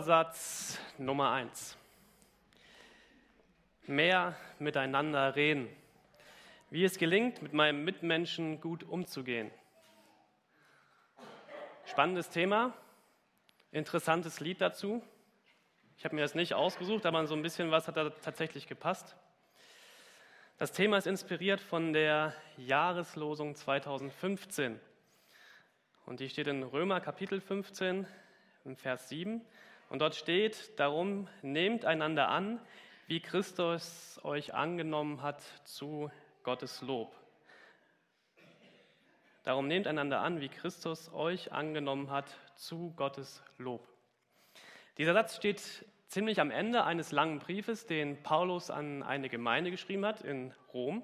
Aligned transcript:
Satz 0.00 0.78
Nummer 0.98 1.30
eins. 1.32 1.76
Mehr 3.86 4.36
miteinander 4.58 5.36
reden. 5.36 5.68
Wie 6.70 6.84
es 6.84 6.98
gelingt, 6.98 7.42
mit 7.42 7.52
meinem 7.52 7.84
Mitmenschen 7.84 8.60
gut 8.60 8.82
umzugehen. 8.82 9.50
Spannendes 11.84 12.30
Thema, 12.30 12.74
interessantes 13.70 14.40
Lied 14.40 14.60
dazu. 14.60 15.02
Ich 15.98 16.04
habe 16.04 16.14
mir 16.14 16.22
das 16.22 16.34
nicht 16.34 16.54
ausgesucht, 16.54 17.06
aber 17.06 17.26
so 17.26 17.34
ein 17.34 17.42
bisschen 17.42 17.70
was 17.70 17.86
hat 17.86 17.96
da 17.96 18.10
tatsächlich 18.10 18.66
gepasst. 18.66 19.16
Das 20.58 20.72
Thema 20.72 20.96
ist 20.96 21.06
inspiriert 21.06 21.60
von 21.60 21.92
der 21.92 22.34
Jahreslosung 22.56 23.54
2015. 23.54 24.80
Und 26.06 26.20
die 26.20 26.28
steht 26.28 26.46
in 26.46 26.62
Römer 26.62 27.00
Kapitel 27.00 27.40
15, 27.40 28.06
im 28.64 28.76
Vers 28.76 29.08
7. 29.08 29.44
Und 29.88 30.00
dort 30.00 30.14
steht, 30.14 30.78
darum 30.78 31.28
nehmt 31.42 31.84
einander 31.84 32.28
an, 32.28 32.60
wie 33.06 33.20
Christus 33.20 34.20
euch 34.24 34.54
angenommen 34.54 35.22
hat 35.22 35.42
zu 35.64 36.10
Gottes 36.42 36.82
Lob. 36.82 37.14
Darum 39.44 39.68
nehmt 39.68 39.86
einander 39.86 40.20
an, 40.20 40.40
wie 40.40 40.48
Christus 40.48 41.12
euch 41.12 41.52
angenommen 41.52 42.10
hat 42.10 42.36
zu 42.56 42.92
Gottes 42.96 43.44
Lob. 43.58 43.86
Dieser 44.98 45.12
Satz 45.12 45.36
steht 45.36 45.62
ziemlich 46.08 46.40
am 46.40 46.50
Ende 46.50 46.82
eines 46.82 47.12
langen 47.12 47.38
Briefes, 47.38 47.86
den 47.86 48.20
Paulus 48.24 48.70
an 48.70 49.04
eine 49.04 49.28
Gemeinde 49.28 49.70
geschrieben 49.70 50.04
hat 50.04 50.22
in 50.22 50.52
Rom. 50.74 51.02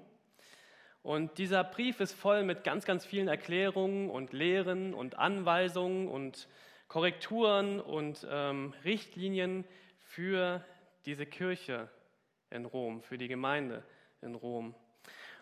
Und 1.02 1.38
dieser 1.38 1.62
Brief 1.62 2.00
ist 2.00 2.14
voll 2.14 2.42
mit 2.42 2.64
ganz, 2.64 2.84
ganz 2.84 3.04
vielen 3.04 3.28
Erklärungen 3.28 4.10
und 4.10 4.32
Lehren 4.32 4.92
und 4.94 5.18
Anweisungen 5.18 6.08
und 6.08 6.48
Korrekturen 6.92 7.80
und 7.80 8.26
ähm, 8.30 8.74
Richtlinien 8.84 9.64
für 10.00 10.62
diese 11.06 11.24
Kirche 11.24 11.88
in 12.50 12.66
Rom, 12.66 13.00
für 13.00 13.16
die 13.16 13.28
Gemeinde 13.28 13.82
in 14.20 14.34
Rom. 14.34 14.74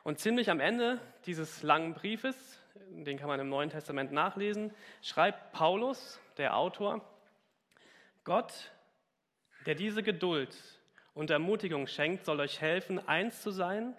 Und 0.04 0.20
ziemlich 0.20 0.48
am 0.48 0.60
Ende 0.60 1.00
dieses 1.26 1.64
langen 1.64 1.94
Briefes, 1.94 2.62
den 2.90 3.18
kann 3.18 3.26
man 3.26 3.40
im 3.40 3.48
Neuen 3.48 3.68
Testament 3.68 4.12
nachlesen, 4.12 4.72
schreibt 5.02 5.50
Paulus, 5.50 6.20
der 6.36 6.56
Autor, 6.56 7.04
Gott, 8.22 8.70
der 9.66 9.74
diese 9.74 10.04
Geduld 10.04 10.56
und 11.14 11.30
Ermutigung 11.30 11.88
schenkt, 11.88 12.26
soll 12.26 12.38
euch 12.38 12.60
helfen, 12.60 13.04
eins 13.08 13.42
zu 13.42 13.50
sein 13.50 13.96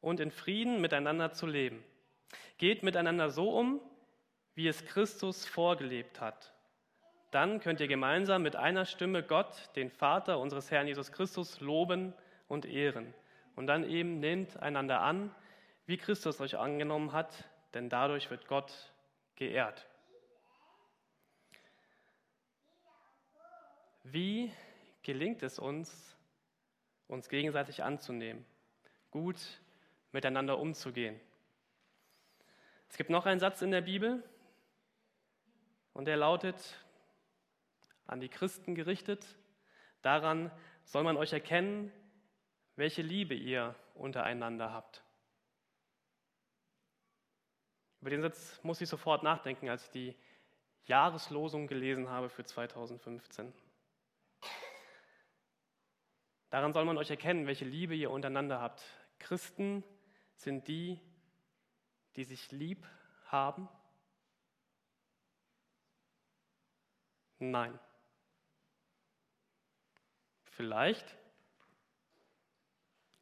und 0.00 0.20
in 0.20 0.30
Frieden 0.30 0.80
miteinander 0.80 1.32
zu 1.32 1.48
leben. 1.48 1.82
Geht 2.56 2.84
miteinander 2.84 3.30
so 3.30 3.50
um, 3.50 3.80
wie 4.54 4.68
es 4.68 4.86
Christus 4.86 5.44
vorgelebt 5.44 6.20
hat 6.20 6.53
dann 7.34 7.58
könnt 7.58 7.80
ihr 7.80 7.88
gemeinsam 7.88 8.42
mit 8.42 8.54
einer 8.54 8.84
Stimme 8.84 9.24
Gott, 9.24 9.74
den 9.74 9.90
Vater 9.90 10.38
unseres 10.38 10.70
Herrn 10.70 10.86
Jesus 10.86 11.10
Christus, 11.10 11.58
loben 11.58 12.14
und 12.46 12.64
ehren. 12.64 13.12
Und 13.56 13.66
dann 13.66 13.82
eben 13.82 14.20
nehmt 14.20 14.56
einander 14.58 15.00
an, 15.00 15.34
wie 15.86 15.96
Christus 15.96 16.40
euch 16.40 16.56
angenommen 16.56 17.12
hat, 17.12 17.48
denn 17.74 17.88
dadurch 17.88 18.30
wird 18.30 18.46
Gott 18.46 18.92
geehrt. 19.34 19.84
Wie 24.04 24.52
gelingt 25.02 25.42
es 25.42 25.58
uns, 25.58 26.16
uns 27.08 27.28
gegenseitig 27.28 27.82
anzunehmen, 27.82 28.46
gut 29.10 29.60
miteinander 30.12 30.58
umzugehen? 30.58 31.18
Es 32.88 32.96
gibt 32.96 33.10
noch 33.10 33.26
einen 33.26 33.40
Satz 33.40 33.60
in 33.60 33.72
der 33.72 33.80
Bibel 33.80 34.22
und 35.94 36.04
der 36.04 36.16
lautet, 36.16 36.83
an 38.06 38.20
die 38.20 38.28
Christen 38.28 38.74
gerichtet. 38.74 39.26
Daran 40.02 40.50
soll 40.84 41.02
man 41.02 41.16
euch 41.16 41.32
erkennen, 41.32 41.92
welche 42.76 43.02
Liebe 43.02 43.34
ihr 43.34 43.74
untereinander 43.94 44.72
habt. 44.72 45.02
Über 48.00 48.10
den 48.10 48.22
Satz 48.22 48.60
muss 48.62 48.80
ich 48.80 48.88
sofort 48.88 49.22
nachdenken, 49.22 49.68
als 49.68 49.84
ich 49.84 49.90
die 49.90 50.16
Jahreslosung 50.86 51.66
gelesen 51.66 52.10
habe 52.10 52.28
für 52.28 52.44
2015. 52.44 53.52
Daran 56.50 56.72
soll 56.72 56.84
man 56.84 56.98
euch 56.98 57.10
erkennen, 57.10 57.46
welche 57.46 57.64
Liebe 57.64 57.94
ihr 57.94 58.10
untereinander 58.10 58.60
habt. 58.60 58.84
Christen 59.18 59.82
sind 60.36 60.68
die, 60.68 61.00
die 62.16 62.24
sich 62.24 62.52
lieb 62.52 62.86
haben? 63.26 63.68
Nein. 67.38 67.78
Vielleicht, 70.56 71.04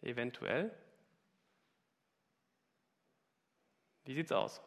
eventuell. 0.02 0.70
Wie 4.04 4.14
sieht's 4.14 4.32
aus? 4.32 4.60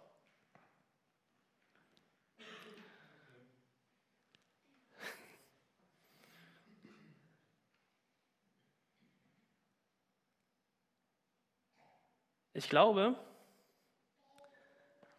Ich 12.54 12.68
glaube, 12.70 13.16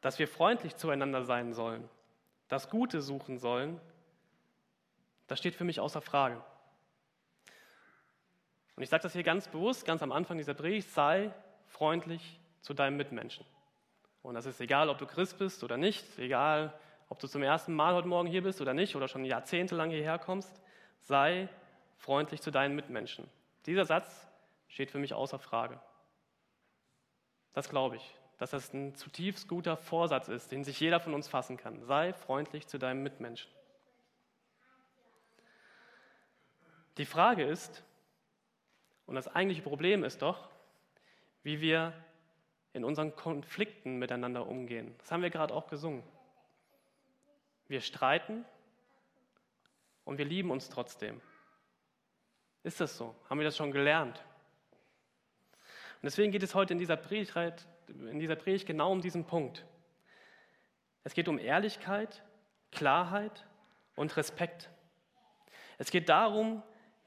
dass 0.01 0.19
wir 0.19 0.27
freundlich 0.27 0.75
zueinander 0.75 1.23
sein 1.23 1.53
sollen, 1.53 1.89
das 2.49 2.71
Gute 2.71 3.03
suchen 3.03 3.39
sollen, 3.39 3.81
das 5.29 5.39
steht 5.39 5.55
für 5.55 5.65
mich 5.65 5.79
außer 5.79 6.01
Frage. 6.01 6.43
Und 8.77 8.83
ich 8.83 8.91
sage 8.91 9.03
das 9.03 9.15
hier 9.15 9.23
ganz 9.23 9.49
bewusst, 9.49 9.87
ganz 9.87 10.03
am 10.03 10.13
Anfang 10.13 10.37
dieser 10.37 10.55
Predigt, 10.55 10.91
sei 10.91 11.33
freundlich 11.67 12.39
zu 12.61 12.75
deinem 12.75 12.97
Mitmenschen. 12.97 13.45
Und 14.23 14.35
das 14.35 14.45
ist 14.45 14.61
egal, 14.61 14.91
ob 14.91 14.99
du 14.99 15.07
Christ 15.07 15.39
bist 15.39 15.65
oder 15.65 15.77
nicht, 15.77 16.19
egal, 16.19 16.79
ob 17.09 17.19
du 17.19 17.27
zum 17.27 17.43
ersten 17.43 17.73
Mal 17.73 17.95
heute 17.95 18.09
Morgen 18.09 18.29
hier 18.29 18.43
bist 18.43 18.61
oder 18.61 18.75
nicht 18.75 18.95
oder 18.95 19.09
schon 19.09 19.25
jahrzehntelang 19.25 19.91
hierher 19.91 20.19
kommst, 20.19 20.61
sei 21.01 21.49
freundlich 21.97 22.43
zu 22.43 22.51
deinen 22.51 22.75
Mitmenschen. 22.75 23.29
Dieser 23.65 23.85
Satz 23.85 24.27
steht 24.69 24.91
für 24.91 24.99
mich 24.99 25.15
außer 25.15 25.39
Frage. 25.39 25.81
Das 27.55 27.71
glaube 27.71 27.97
ich, 27.97 28.15
dass 28.39 28.51
das 28.51 28.75
ein 28.75 28.95
zutiefst 28.95 29.49
guter 29.49 29.77
Vorsatz 29.77 30.29
ist, 30.29 30.53
den 30.53 30.65
sich 30.65 30.79
jeder 30.81 31.01
von 31.01 31.15
uns 31.15 31.29
fassen 31.29 31.57
kann. 31.57 31.83
Sei 31.83 32.13
freundlich 32.13 32.67
zu 32.67 32.79
deinem 32.79 33.03
Mitmenschen. 33.03 33.51
Die 36.99 37.07
Frage 37.07 37.45
ist, 37.45 37.83
und 39.07 39.15
das 39.15 39.29
eigentliche 39.29 39.63
Problem 39.63 40.05
ist 40.05 40.23
doch, 40.23 40.49
wie 41.43 41.61
wir 41.61 41.93
in 42.73 42.85
unseren 42.85 43.15
Konflikten 43.15 43.99
miteinander 43.99 44.47
umgehen. 44.47 44.95
Das 44.99 45.11
haben 45.11 45.23
wir 45.23 45.31
gerade 45.31 45.55
auch 45.55 45.69
gesungen. 45.69 46.03
Wir 47.69 47.81
streiten 47.81 48.45
und 50.05 50.19
wir 50.19 50.25
lieben 50.25 50.51
uns 50.51 50.69
trotzdem. 50.69 51.21
Ist 52.63 52.81
das 52.81 52.97
so? 52.97 53.15
Haben 53.31 53.39
wir 53.39 53.45
das 53.45 53.57
schon 53.57 53.71
gelernt? 53.71 54.25
Und 55.97 56.03
deswegen 56.05 56.33
geht 56.33 56.43
es 56.43 56.55
heute 56.55 56.73
in 56.75 56.79
dieser 56.79 56.97
Predigt, 56.97 57.67
in 57.89 58.19
dieser 58.19 58.37
Predigt 58.37 58.67
genau 58.67 58.93
um 58.93 59.01
diesen 59.01 59.25
Punkt. 59.25 59.65
Es 61.05 61.15
geht 61.15 61.29
um 61.29 61.39
Ehrlichkeit, 61.39 62.25
Klarheit 62.73 63.47
und 63.95 64.17
Respekt. 64.17 64.69
Es 65.79 65.91
geht 65.91 66.09
darum, 66.09 66.63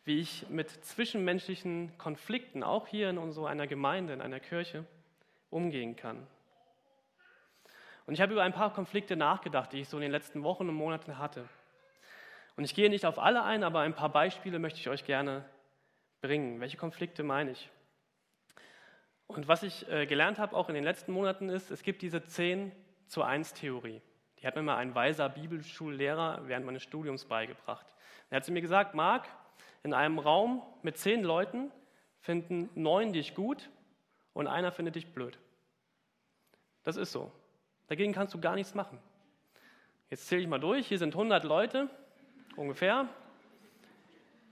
wie 0.06 0.20
ich 0.20 0.48
mit 0.50 0.70
zwischenmenschlichen 0.70 1.98
Konflikten, 1.98 2.64
auch 2.64 2.88
hier 2.88 3.10
in 3.10 3.32
so 3.32 3.46
einer 3.46 3.68
Gemeinde, 3.68 4.14
in 4.14 4.22
einer 4.22 4.40
Kirche, 4.40 4.86
umgehen 5.50 5.96
kann. 5.96 6.26
Und 8.06 8.14
ich 8.14 8.22
habe 8.22 8.34
über 8.34 8.44
ein 8.44 8.54
paar 8.54 8.74
Konflikte 8.74 9.16
nachgedacht, 9.16 9.72
die 9.72 9.82
ich 9.82 9.90
so 9.90 9.98
in 9.98 10.02
den 10.02 10.12
letzten 10.12 10.44
Wochen 10.44 10.68
und 10.68 10.76
Monaten 10.76 11.18
hatte. 11.18 11.48
Und 12.56 12.64
ich 12.64 12.74
gehe 12.74 12.90
nicht 12.90 13.06
auf 13.06 13.20
alle 13.20 13.44
ein, 13.44 13.64
aber 13.64 13.82
ein 13.82 13.94
paar 13.94 14.10
Beispiele 14.10 14.60
möchte 14.60 14.80
ich 14.80 14.90
euch 14.90 15.06
gerne 15.06 15.46
bringen. 16.22 16.60
Welche 16.60 16.78
Konflikte 16.78 17.24
meine 17.24 17.52
ich? 17.52 17.70
Und 19.28 19.48
was 19.48 19.62
ich 19.62 19.88
äh, 19.92 20.08
gelernt 20.08 20.40
habe, 20.40 20.56
auch 20.56 20.70
in 20.70 20.76
den 20.76 20.84
letzten 20.84 21.12
Monaten, 21.12 21.50
ist, 21.50 21.70
es 21.70 21.84
gibt 21.84 22.02
diese 22.02 22.24
10 22.24 22.72
zu 23.08 23.22
1 23.22 23.54
Theorie. 23.54 24.02
Die 24.40 24.48
hat 24.48 24.56
mir 24.56 24.64
mal 24.64 24.78
ein 24.78 24.96
weiser 24.96 25.30
Bibelschullehrer 25.30 26.42
während 26.48 26.66
meines 26.66 26.82
Studiums 26.82 27.26
beigebracht. 27.26 27.86
Er 28.30 28.38
hat 28.38 28.46
zu 28.46 28.52
mir 28.52 28.62
gesagt, 28.62 28.96
Marc, 28.96 29.28
in 29.84 29.94
einem 29.94 30.20
Raum 30.20 30.62
mit 30.82 30.98
zehn 30.98 31.24
Leuten 31.24 31.72
finden 32.20 32.70
neun 32.76 33.14
dich 33.14 33.36
gut 33.36 33.70
und 34.34 34.48
einer 34.48 34.72
findet 34.72 34.96
dich 34.96 35.14
blöd. 35.14 35.38
Das 36.84 36.98
ist 36.98 37.12
so. 37.12 37.32
Dagegen 37.88 38.14
kannst 38.14 38.34
du 38.34 38.40
gar 38.40 38.56
nichts 38.56 38.76
machen. 38.76 39.00
Jetzt 40.10 40.28
zähle 40.28 40.42
ich 40.42 40.48
mal 40.48 40.60
durch. 40.60 40.88
Hier 40.88 40.98
sind 40.98 41.14
100 41.14 41.44
Leute 41.44 41.90
ungefähr. 42.56 43.08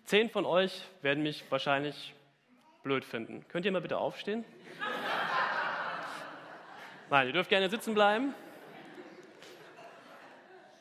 Zehn 0.05 0.29
von 0.29 0.45
euch 0.45 0.83
werden 1.01 1.23
mich 1.23 1.43
wahrscheinlich 1.51 2.13
blöd 2.83 3.03
finden. 3.03 3.45
Könnt 3.49 3.65
ihr 3.65 3.71
mal 3.71 3.81
bitte 3.81 3.97
aufstehen? 3.97 4.45
Nein, 7.09 7.27
ihr 7.27 7.33
dürft 7.33 7.49
gerne 7.49 7.69
sitzen 7.69 7.93
bleiben. 7.93 8.33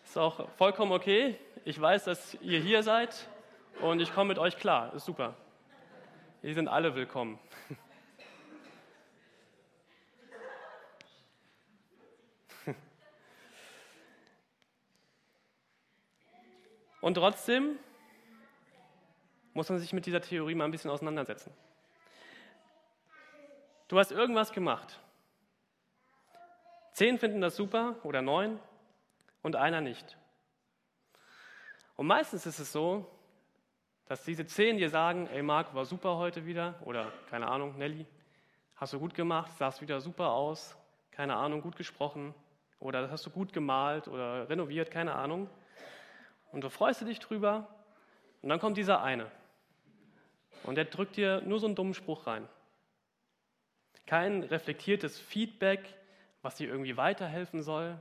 Ist 0.05 0.17
auch 0.17 0.49
vollkommen 0.51 0.93
okay. 0.93 1.39
Ich 1.65 1.81
weiß, 1.81 2.05
dass 2.05 2.35
ihr 2.41 2.61
hier 2.61 2.83
seid 2.83 3.29
und 3.81 4.01
ich 4.01 4.15
komme 4.15 4.29
mit 4.29 4.39
euch 4.39 4.57
klar. 4.57 4.95
Ist 4.95 5.05
super. 5.05 5.35
Ihr 6.43 6.55
sind 6.55 6.69
alle 6.69 6.95
willkommen. 6.95 7.39
Und 17.01 17.15
trotzdem 17.15 17.79
muss 19.55 19.69
man 19.69 19.79
sich 19.79 19.93
mit 19.93 20.07
dieser 20.07 20.21
Theorie 20.21 20.55
mal 20.55 20.65
ein 20.65 20.71
bisschen 20.71 20.91
auseinandersetzen. 20.91 21.53
Du 23.89 23.99
hast 23.99 24.11
irgendwas 24.11 24.53
gemacht. 24.53 24.99
Zehn 26.93 27.19
finden 27.19 27.41
das 27.41 27.57
super 27.57 27.97
oder 28.03 28.23
neun 28.23 28.59
und 29.43 29.55
einer 29.55 29.81
nicht. 29.81 30.17
Und 31.97 32.07
meistens 32.07 32.47
ist 32.47 32.59
es 32.59 32.73
so, 32.73 33.07
dass 34.07 34.25
diese 34.25 34.47
zehn 34.47 34.79
dir 34.79 34.89
sagen, 34.89 35.29
ey 35.33 35.43
Marc, 35.43 35.75
war 35.75 35.85
super 35.85 36.17
heute 36.17 36.47
wieder 36.47 36.75
oder 36.85 37.13
keine 37.29 37.49
Ahnung, 37.49 37.77
Nelly, 37.77 38.07
hast 38.77 38.93
du 38.93 38.99
gut 38.99 39.15
gemacht, 39.15 39.57
sahst 39.59 39.83
wieder 39.83 40.01
super 40.01 40.31
aus, 40.31 40.77
keine 41.11 41.37
Ahnung, 41.37 41.61
gut 41.61 41.77
gesprochen 41.77 42.35
oder 42.79 43.11
hast 43.11 43.27
du 43.27 43.31
gut 43.31 43.53
gemalt 43.53 44.07
oder 44.07 44.49
renoviert, 44.49 44.91
keine 44.91 45.15
Ahnung. 45.15 45.49
Und 46.53 46.63
du 46.63 46.71
freust 46.71 47.01
dich 47.03 47.19
drüber 47.19 47.69
und 48.43 48.49
dann 48.49 48.61
kommt 48.61 48.77
dieser 48.77 49.03
eine 49.03 49.31
und 50.63 50.77
der 50.77 50.85
drückt 50.85 51.17
dir 51.17 51.41
nur 51.43 51.59
so 51.59 51.67
einen 51.67 51.75
dummen 51.75 51.95
Spruch 51.95 52.27
rein. 52.27 52.49
Kein 54.07 54.45
reflektiertes 54.45 55.19
Feedback, 55.19 55.81
was 56.43 56.55
dir 56.55 56.69
irgendwie 56.69 56.97
weiterhelfen 56.97 57.63
soll. 57.63 57.99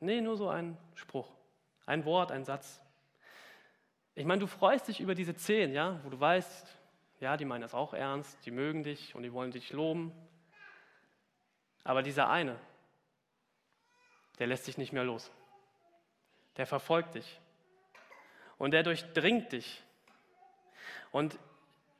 Nee, 0.00 0.20
nur 0.20 0.36
so 0.36 0.48
ein 0.48 0.76
Spruch, 0.94 1.28
ein 1.86 2.04
Wort, 2.04 2.32
ein 2.32 2.44
Satz. 2.44 2.82
Ich 4.18 4.24
meine, 4.24 4.40
du 4.40 4.46
freust 4.46 4.88
dich 4.88 5.00
über 5.00 5.14
diese 5.14 5.36
zehn, 5.36 5.74
ja, 5.74 6.00
wo 6.02 6.08
du 6.08 6.18
weißt, 6.18 6.66
ja, 7.20 7.36
die 7.36 7.44
meinen 7.44 7.60
das 7.60 7.74
auch 7.74 7.92
ernst, 7.92 8.46
die 8.46 8.50
mögen 8.50 8.82
dich 8.82 9.14
und 9.14 9.22
die 9.22 9.32
wollen 9.32 9.50
dich 9.50 9.74
loben. 9.74 10.10
Aber 11.84 12.02
dieser 12.02 12.30
eine, 12.30 12.58
der 14.38 14.46
lässt 14.46 14.66
dich 14.66 14.78
nicht 14.78 14.94
mehr 14.94 15.04
los. 15.04 15.30
Der 16.56 16.66
verfolgt 16.66 17.14
dich. 17.14 17.38
Und 18.56 18.70
der 18.70 18.82
durchdringt 18.82 19.52
dich. 19.52 19.82
Und 21.12 21.38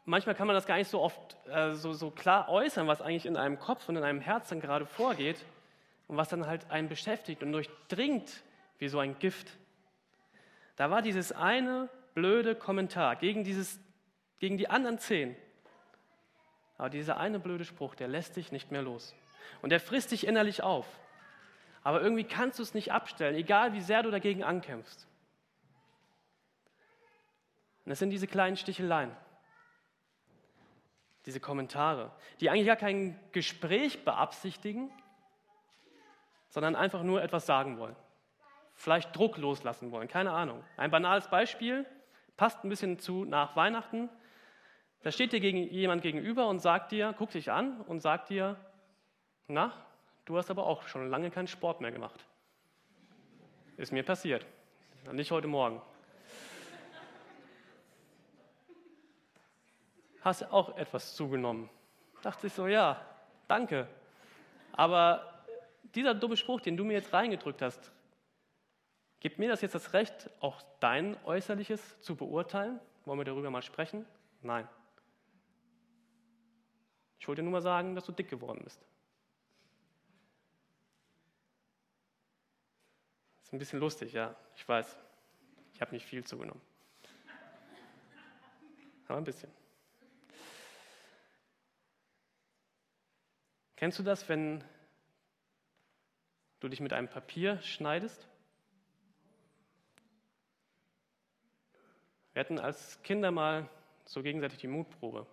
manchmal 0.07 0.35
kann 0.35 0.47
man 0.47 0.57
das 0.57 0.65
gar 0.65 0.79
nicht 0.79 0.91
so 0.91 1.03
oft 1.03 1.37
äh, 1.49 1.75
so, 1.75 1.93
so 1.93 2.11
klar 2.11 2.49
äußern, 2.49 2.89
was 2.89 3.03
eigentlich 3.03 3.27
in 3.27 3.37
einem 3.37 3.59
Kopf 3.59 3.91
und 3.91 3.97
in 3.97 4.03
einem 4.03 4.23
Herzen 4.23 4.61
gerade 4.61 4.87
vorgeht 4.87 5.45
und 6.09 6.17
was 6.17 6.31
dann 6.31 6.47
halt 6.47 6.71
einen 6.71 6.89
beschäftigt 6.89 7.43
und 7.43 7.53
durchdringt 7.53 8.43
wie 8.79 8.89
so 8.89 9.01
ein 9.01 9.19
Gift. 9.19 9.59
Da 10.77 10.91
war 10.91 11.03
dieses 11.03 11.33
eine 11.33 11.91
blöde 12.17 12.57
Kommentar 12.57 13.15
gegen, 13.15 13.45
dieses, 13.45 13.79
gegen 14.41 14.59
die 14.59 14.69
anderen 14.69 14.99
zehn. 14.99 15.37
Aber 16.77 16.91
dieser 16.91 17.19
eine 17.19 17.39
blöde 17.39 17.65
Spruch, 17.65 17.95
der 17.95 18.09
lässt 18.09 18.35
dich 18.35 18.51
nicht 18.51 18.73
mehr 18.73 18.83
los. 18.83 19.15
Und 19.63 19.71
der 19.71 19.79
frisst 19.79 20.11
dich 20.11 20.27
innerlich 20.27 20.65
auf. 20.65 20.87
Aber 21.85 22.03
irgendwie 22.03 22.25
kannst 22.25 22.59
du 22.59 22.65
es 22.65 22.75
nicht 22.75 22.91
abstellen, 22.91 23.37
egal 23.37 23.73
wie 23.73 23.81
sehr 23.81 24.03
du 24.03 24.11
dagegen 24.11 24.43
ankämpfst. 24.43 25.07
Und 27.85 27.91
das 27.91 28.01
sind 28.01 28.11
diese 28.11 28.27
kleinen 28.27 28.57
Sticheleien 28.57 29.15
diese 31.27 31.41
Kommentare, 31.41 32.13
die 32.41 32.49
eigentlich 32.49 32.67
gar 32.67 32.77
kein 32.77 33.19
Gespräch 33.33 34.05
beabsichtigen, 34.05 34.91
sondern 36.49 36.77
einfach 36.77 37.03
nur 37.03 37.21
etwas 37.23 37.47
sagen 37.47 37.79
wollen. 37.79 37.97
Vielleicht 38.75 39.15
Druck 39.15 39.37
loslassen 39.37 39.91
wollen, 39.91 40.07
keine 40.07 40.31
Ahnung. 40.31 40.63
Ein 40.77 40.91
banales 40.91 41.29
Beispiel, 41.29 41.85
passt 42.37 42.65
ein 42.65 42.69
bisschen 42.69 42.99
zu 42.99 43.25
nach 43.25 43.57
Weihnachten. 43.57 44.09
Da 45.03 45.13
steht 45.13 45.33
dir 45.33 45.41
gegen, 45.41 45.59
jemand 45.71 46.03
gegenüber 46.03 46.49
und 46.49 46.61
sagt 46.61 46.93
dir, 46.93 47.15
guckt 47.17 47.35
dich 47.35 47.51
an 47.51 47.81
und 47.83 48.01
sagt 48.01 48.31
dir, 48.31 48.57
na, 49.49 49.73
du 50.25 50.37
hast 50.37 50.51
aber 50.51 50.67
auch 50.67 50.89
schon 50.89 51.09
lange 51.09 51.31
keinen 51.31 51.47
Sport 51.47 51.81
mehr 51.81 51.93
gemacht. 51.93 52.25
Ist 53.77 53.93
mir 53.93 54.03
passiert. 54.03 54.45
Nicht 55.13 55.31
heute 55.31 55.47
Morgen. 55.47 55.81
hast 60.27 60.43
auch 60.53 60.77
etwas 60.77 61.15
zugenommen. 61.15 61.71
Dachte 62.21 62.49
ich 62.49 62.53
so, 62.53 62.67
ja, 62.67 63.01
danke. 63.47 63.87
Aber 64.73 65.45
dieser 65.95 66.15
dumme 66.15 66.37
Spruch, 66.37 66.61
den 66.61 66.77
du 66.77 66.83
mir 66.83 66.95
jetzt 66.95 67.13
reingedrückt 67.13 67.63
hast, 67.63 67.93
gibt 69.21 69.39
mir 69.39 69.49
das 69.49 69.61
jetzt 69.61 69.75
das 69.75 69.93
Recht, 69.93 70.31
auch 70.41 70.63
dein 70.81 71.17
Äußerliches 71.25 72.01
zu 72.01 72.17
beurteilen? 72.17 72.81
Wollen 73.05 73.19
wir 73.21 73.25
darüber 73.25 73.51
mal 73.51 73.63
sprechen? 73.63 74.05
Nein. 74.43 74.69
Ich 77.19 77.29
wollte 77.29 77.43
nur 77.43 77.53
mal 77.53 77.63
sagen, 77.63 77.95
dass 77.95 78.05
du 78.05 78.13
dick 78.13 78.29
geworden 78.29 78.61
bist. 78.63 78.85
Ist 83.43 83.53
ein 83.53 83.59
bisschen 83.59 83.79
lustig, 83.79 84.13
ja, 84.13 84.35
ich 84.57 84.69
weiß. 84.69 84.99
Ich 85.75 85.81
habe 85.81 85.93
nicht 85.93 86.05
viel 86.05 86.25
zugenommen. 86.25 86.61
Aber 89.09 89.19
ein 89.19 89.25
bisschen. 89.25 89.51
Kennst 93.77 93.99
du 93.99 94.03
das, 94.03 94.29
wenn 94.29 94.65
du 96.61 96.69
dich 96.69 96.81
mit 96.81 96.93
einem 96.93 97.09
Papier 97.09 97.61
schneidest? 97.63 98.27
Wir 102.37 102.41
hatten 102.41 102.59
als 102.59 103.03
Kinder 103.03 103.31
mal 103.31 103.67
so 104.05 104.23
gegenseitig 104.23 104.59
die 104.59 104.67
Mutprobe. 104.67 105.27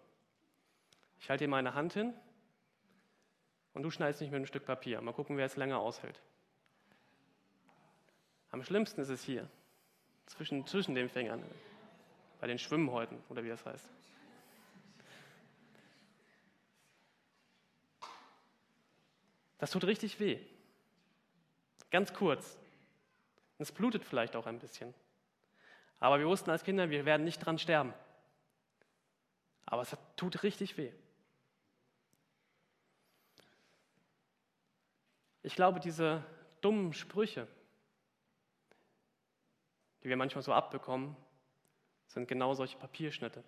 Ich 1.20 1.30
halte 1.30 1.44
dir 1.44 1.50
meine 1.50 1.74
Hand 1.74 1.92
hin 1.92 2.14
und 3.74 3.84
du 3.84 3.92
schneidest 3.92 4.22
nicht 4.22 4.32
mit 4.32 4.38
einem 4.38 4.46
Stück 4.46 4.66
Papier. 4.66 5.02
Mal 5.02 5.12
gucken, 5.12 5.36
wer 5.36 5.46
es 5.46 5.58
länger 5.58 5.80
aushält. 5.80 6.22
Am 8.52 8.64
schlimmsten 8.64 9.02
ist 9.02 9.10
es 9.10 9.22
hier, 9.22 9.50
zwischen, 10.28 10.66
zwischen 10.66 10.96
den 10.96 11.10
Fingern, 11.10 11.44
bei 12.40 12.48
den 12.48 12.58
Schwimmhäuten 12.58 13.22
oder 13.28 13.44
wie 13.44 13.50
das 13.50 13.66
heißt. 13.66 13.90
Das 19.58 19.72
tut 19.72 19.84
richtig 19.84 20.22
weh. 20.22 20.40
Ganz 21.92 22.14
kurz. 22.14 22.58
Es 23.58 23.74
blutet 23.74 24.06
vielleicht 24.06 24.38
auch 24.38 24.46
ein 24.46 24.60
bisschen. 24.60 24.94
Aber 26.00 26.20
wir 26.20 26.28
wussten 26.28 26.50
als 26.50 26.64
Kinder, 26.64 26.90
wir 26.90 27.06
werden 27.06 27.24
nicht 27.24 27.40
dran 27.40 27.58
sterben. 27.58 27.94
Aber 29.66 29.82
es 29.82 29.96
tut 30.16 30.44
richtig 30.44 30.78
weh. 30.78 30.92
Ich 35.42 35.56
glaube, 35.56 35.80
diese 35.80 36.24
dummen 36.62 36.94
Sprüche, 36.94 37.48
die 40.04 40.10
wir 40.10 40.18
manchmal 40.18 40.42
so 40.42 40.54
abbekommen, 40.54 41.16
sind 42.08 42.28
genau 42.28 42.54
solche 42.54 42.78
Papierschnitte. 42.78 43.44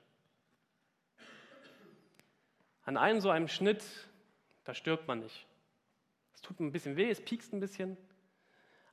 An 2.83 2.97
einem 2.97 3.19
so 3.19 3.29
einem 3.29 3.47
Schnitt, 3.47 3.83
da 4.63 4.73
stirbt 4.73 5.07
man 5.07 5.19
nicht 5.19 5.47
tut 6.45 6.59
ein 6.59 6.71
bisschen 6.71 6.95
weh, 6.95 7.09
es 7.09 7.23
piekst 7.23 7.53
ein 7.53 7.59
bisschen. 7.59 7.97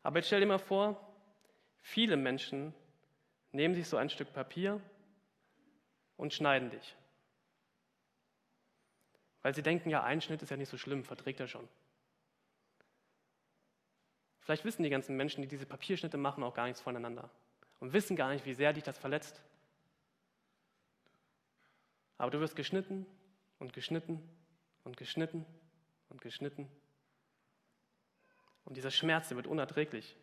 Aber 0.02 0.18
jetzt 0.18 0.26
stell 0.26 0.40
dir 0.40 0.46
mal 0.46 0.58
vor, 0.58 1.14
viele 1.80 2.16
Menschen 2.16 2.74
nehmen 3.52 3.74
sich 3.74 3.88
so 3.88 3.96
ein 3.96 4.10
Stück 4.10 4.32
Papier 4.32 4.80
und 6.16 6.32
schneiden 6.32 6.70
dich. 6.70 6.96
Weil 9.42 9.54
sie 9.54 9.62
denken, 9.62 9.90
ja, 9.90 10.02
ein 10.02 10.20
Schnitt 10.20 10.42
ist 10.42 10.50
ja 10.50 10.56
nicht 10.56 10.68
so 10.68 10.78
schlimm, 10.78 11.04
verträgt 11.04 11.40
er 11.40 11.48
schon. 11.48 11.68
Vielleicht 14.40 14.64
wissen 14.64 14.82
die 14.82 14.90
ganzen 14.90 15.16
Menschen, 15.16 15.42
die 15.42 15.48
diese 15.48 15.66
Papierschnitte 15.66 16.16
machen, 16.16 16.42
auch 16.42 16.54
gar 16.54 16.66
nichts 16.66 16.80
voneinander 16.80 17.30
und 17.80 17.92
wissen 17.92 18.16
gar 18.16 18.30
nicht, 18.32 18.44
wie 18.44 18.54
sehr 18.54 18.72
dich 18.72 18.84
das 18.84 18.98
verletzt. 18.98 19.40
Aber 22.18 22.30
du 22.30 22.40
wirst 22.40 22.56
geschnitten 22.56 23.06
und 23.58 23.72
geschnitten 23.72 24.20
und 24.84 24.96
geschnitten 24.96 25.46
und 26.08 26.20
geschnitten 26.20 26.68
und 28.64 28.76
dieser 28.76 28.90
Schmerz, 28.90 29.28
der 29.28 29.36
wird 29.36 29.46
unerträglich. 29.46 30.16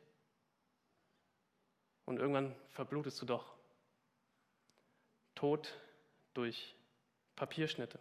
Und 2.10 2.18
irgendwann 2.18 2.56
verblutest 2.70 3.22
du 3.22 3.28
doch. 3.28 3.54
Tod 5.36 5.72
durch 6.34 6.76
Papierschnitte. 7.36 8.00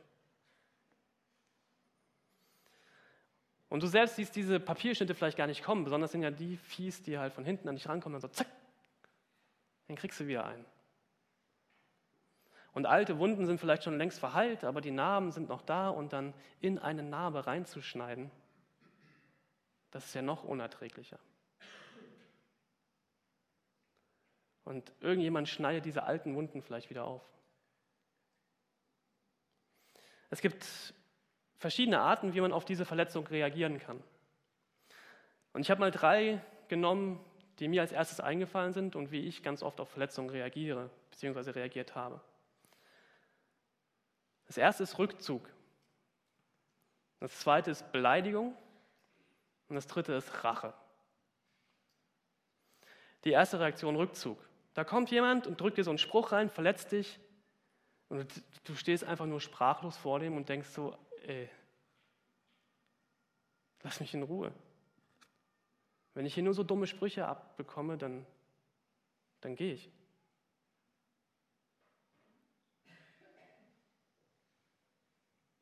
Und 3.68 3.82
du 3.82 3.86
selbst 3.86 4.16
siehst 4.16 4.34
diese 4.34 4.60
Papierschnitte 4.60 5.14
vielleicht 5.14 5.36
gar 5.36 5.46
nicht 5.46 5.62
kommen, 5.62 5.84
besonders 5.84 6.12
sind 6.12 6.22
ja 6.22 6.30
die 6.30 6.56
Fies, 6.56 7.02
die 7.02 7.18
halt 7.18 7.34
von 7.34 7.44
hinten 7.44 7.68
an 7.68 7.74
dich 7.74 7.86
rankommen 7.86 8.14
und 8.14 8.22
so 8.22 8.28
zack, 8.28 8.46
dann 9.88 9.96
kriegst 9.96 10.18
du 10.20 10.26
wieder 10.26 10.46
einen. 10.46 10.64
Und 12.72 12.86
alte 12.86 13.18
Wunden 13.18 13.44
sind 13.44 13.60
vielleicht 13.60 13.84
schon 13.84 13.98
längst 13.98 14.20
verheilt, 14.20 14.64
aber 14.64 14.80
die 14.80 14.90
Narben 14.90 15.32
sind 15.32 15.50
noch 15.50 15.60
da 15.60 15.90
und 15.90 16.14
dann 16.14 16.32
in 16.62 16.78
eine 16.78 17.02
Narbe 17.02 17.46
reinzuschneiden, 17.46 18.30
das 19.90 20.06
ist 20.06 20.14
ja 20.14 20.22
noch 20.22 20.44
unerträglicher. 20.44 21.18
Und 24.68 24.92
irgendjemand 25.00 25.48
schneidet 25.48 25.86
diese 25.86 26.02
alten 26.02 26.34
Wunden 26.34 26.60
vielleicht 26.60 26.90
wieder 26.90 27.04
auf. 27.04 27.22
Es 30.28 30.42
gibt 30.42 30.94
verschiedene 31.56 32.00
Arten, 32.00 32.34
wie 32.34 32.40
man 32.42 32.52
auf 32.52 32.66
diese 32.66 32.84
Verletzung 32.84 33.26
reagieren 33.26 33.78
kann. 33.78 34.02
Und 35.54 35.62
ich 35.62 35.70
habe 35.70 35.80
mal 35.80 35.90
drei 35.90 36.42
genommen, 36.68 37.18
die 37.58 37.66
mir 37.66 37.80
als 37.80 37.92
erstes 37.92 38.20
eingefallen 38.20 38.74
sind 38.74 38.94
und 38.94 39.10
wie 39.10 39.20
ich 39.20 39.42
ganz 39.42 39.62
oft 39.62 39.80
auf 39.80 39.88
Verletzungen 39.88 40.28
reagiere 40.28 40.90
bzw. 41.12 41.52
reagiert 41.52 41.94
habe. 41.94 42.20
Das 44.46 44.58
erste 44.58 44.82
ist 44.82 44.98
Rückzug. 44.98 45.48
Das 47.20 47.40
zweite 47.40 47.70
ist 47.70 47.90
Beleidigung. 47.90 48.54
Und 49.68 49.76
das 49.76 49.86
dritte 49.86 50.12
ist 50.12 50.44
Rache. 50.44 50.74
Die 53.24 53.30
erste 53.30 53.60
Reaktion 53.60 53.96
Rückzug. 53.96 54.47
Da 54.78 54.84
kommt 54.84 55.10
jemand 55.10 55.48
und 55.48 55.60
drückt 55.60 55.76
dir 55.76 55.82
so 55.82 55.90
einen 55.90 55.98
Spruch 55.98 56.30
rein, 56.30 56.48
verletzt 56.48 56.92
dich. 56.92 57.18
Und 58.08 58.44
du 58.62 58.76
stehst 58.76 59.02
einfach 59.02 59.26
nur 59.26 59.40
sprachlos 59.40 59.96
vor 59.96 60.20
dem 60.20 60.36
und 60.36 60.48
denkst 60.48 60.68
so, 60.68 60.96
ey, 61.22 61.50
lass 63.82 63.98
mich 63.98 64.14
in 64.14 64.22
Ruhe. 64.22 64.54
Wenn 66.14 66.26
ich 66.26 66.34
hier 66.34 66.44
nur 66.44 66.54
so 66.54 66.62
dumme 66.62 66.86
Sprüche 66.86 67.26
abbekomme, 67.26 67.98
dann, 67.98 68.24
dann 69.40 69.56
gehe 69.56 69.74
ich. 69.74 69.90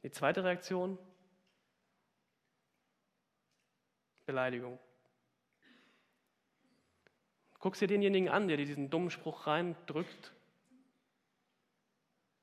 Die 0.02 0.10
zweite 0.10 0.44
Reaktion, 0.44 0.98
Beleidigung. 4.26 4.78
Guckst 7.66 7.82
dir 7.82 7.88
denjenigen 7.88 8.28
an, 8.28 8.46
der 8.46 8.58
dir 8.58 8.64
diesen 8.64 8.90
dummen 8.90 9.10
Spruch 9.10 9.48
reindrückt 9.48 10.32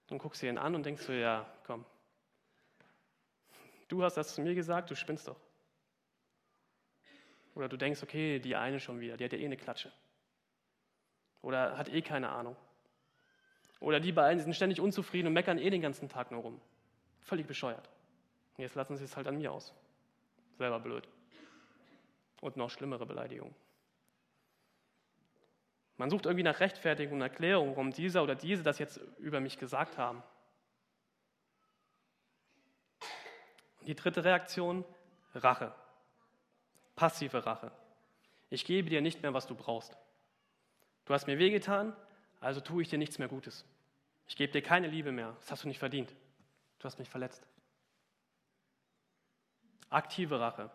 und 0.10 0.18
guckst 0.18 0.42
dir 0.42 0.50
ihn 0.50 0.58
an 0.58 0.76
und 0.76 0.86
denkst 0.86 1.04
so, 1.04 1.14
ja, 1.14 1.50
komm, 1.66 1.86
du 3.88 4.04
hast 4.04 4.18
das 4.18 4.36
zu 4.36 4.42
mir 4.42 4.54
gesagt, 4.54 4.92
du 4.92 4.98
spinnst 4.98 5.30
doch. 5.30 5.40
Oder 7.56 7.70
du 7.70 7.78
denkst, 7.78 8.04
okay, 8.04 8.40
die 8.40 8.58
eine 8.58 8.82
schon 8.82 9.00
wieder, 9.00 9.16
die 9.16 9.24
hat 9.24 9.32
ja 9.32 9.40
eh 9.40 9.46
eine 9.46 9.56
Klatsche. 9.56 9.94
Oder 11.42 11.78
hat 11.78 11.88
eh 11.88 12.02
keine 12.02 12.28
Ahnung. 12.28 12.58
Oder 13.80 14.02
die 14.02 14.12
beiden 14.12 14.44
sind 14.44 14.54
ständig 14.54 14.82
unzufrieden 14.82 15.28
und 15.28 15.34
meckern 15.34 15.58
eh 15.58 15.70
den 15.70 15.82
ganzen 15.82 16.10
Tag 16.10 16.32
nur 16.32 16.42
rum. 16.42 16.60
Völlig 17.22 17.48
bescheuert. 17.48 17.90
Jetzt 18.58 18.76
lassen 18.76 18.98
sie 18.98 19.06
es 19.06 19.16
halt 19.16 19.28
an 19.28 19.38
mir 19.38 19.54
aus. 19.54 19.74
Selber 20.58 20.82
blöd. 20.82 21.08
Und 22.42 22.58
noch 22.58 22.70
schlimmere 22.70 23.06
Beleidigungen. 23.06 23.56
Man 25.98 26.10
sucht 26.10 26.26
irgendwie 26.26 26.44
nach 26.44 26.60
Rechtfertigung 26.60 27.18
und 27.18 27.22
Erklärung, 27.22 27.72
warum 27.72 27.92
dieser 27.92 28.24
oder 28.24 28.36
diese 28.36 28.64
das 28.64 28.80
jetzt 28.80 28.98
über 29.20 29.40
mich 29.40 29.60
gesagt 29.60 29.98
haben. 29.98 30.24
Und 33.80 33.88
die 33.88 33.96
dritte 33.96 34.24
Reaktion, 34.24 34.84
Rache. 35.36 35.74
Passive 36.96 37.46
Rache. 37.46 37.72
Ich 38.50 38.66
gebe 38.66 38.90
dir 38.90 39.02
nicht 39.02 39.22
mehr, 39.22 39.34
was 39.34 39.48
du 39.48 39.56
brauchst. 39.56 39.98
Du 41.06 41.14
hast 41.14 41.28
mir 41.28 41.38
wehgetan, 41.38 41.96
also 42.40 42.62
tue 42.62 42.84
ich 42.84 42.90
dir 42.90 42.98
nichts 42.98 43.20
mehr 43.20 43.28
Gutes. 43.28 43.66
Ich 44.28 44.36
gebe 44.36 44.52
dir 44.52 44.62
keine 44.62 44.88
Liebe 44.88 45.12
mehr. 45.12 45.36
Das 45.40 45.52
hast 45.52 45.64
du 45.64 45.68
nicht 45.68 45.80
verdient. 45.80 46.14
Du 46.80 46.86
hast 46.86 47.00
mich 47.00 47.10
verletzt. 47.10 47.46
Aktive 49.90 50.40
Rache. 50.40 50.70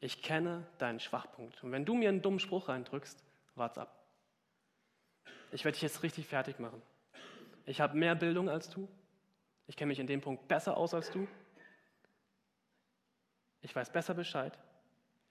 Ich 0.00 0.22
kenne 0.22 0.66
deinen 0.78 1.00
Schwachpunkt. 1.00 1.62
Und 1.62 1.72
wenn 1.72 1.84
du 1.84 1.94
mir 1.94 2.08
einen 2.08 2.22
dummen 2.22 2.40
Spruch 2.40 2.68
reindrückst, 2.68 3.22
wart's 3.54 3.78
ab. 3.78 4.03
Ich 5.54 5.64
werde 5.64 5.76
dich 5.76 5.82
jetzt 5.82 6.02
richtig 6.02 6.26
fertig 6.26 6.58
machen. 6.58 6.82
Ich 7.64 7.80
habe 7.80 7.96
mehr 7.96 8.16
Bildung 8.16 8.48
als 8.48 8.68
du. 8.68 8.88
Ich 9.68 9.76
kenne 9.76 9.90
mich 9.90 10.00
in 10.00 10.08
dem 10.08 10.20
Punkt 10.20 10.48
besser 10.48 10.76
aus 10.76 10.94
als 10.94 11.12
du. 11.12 11.28
Ich 13.62 13.74
weiß 13.74 13.92
besser 13.92 14.14
Bescheid. 14.14 14.58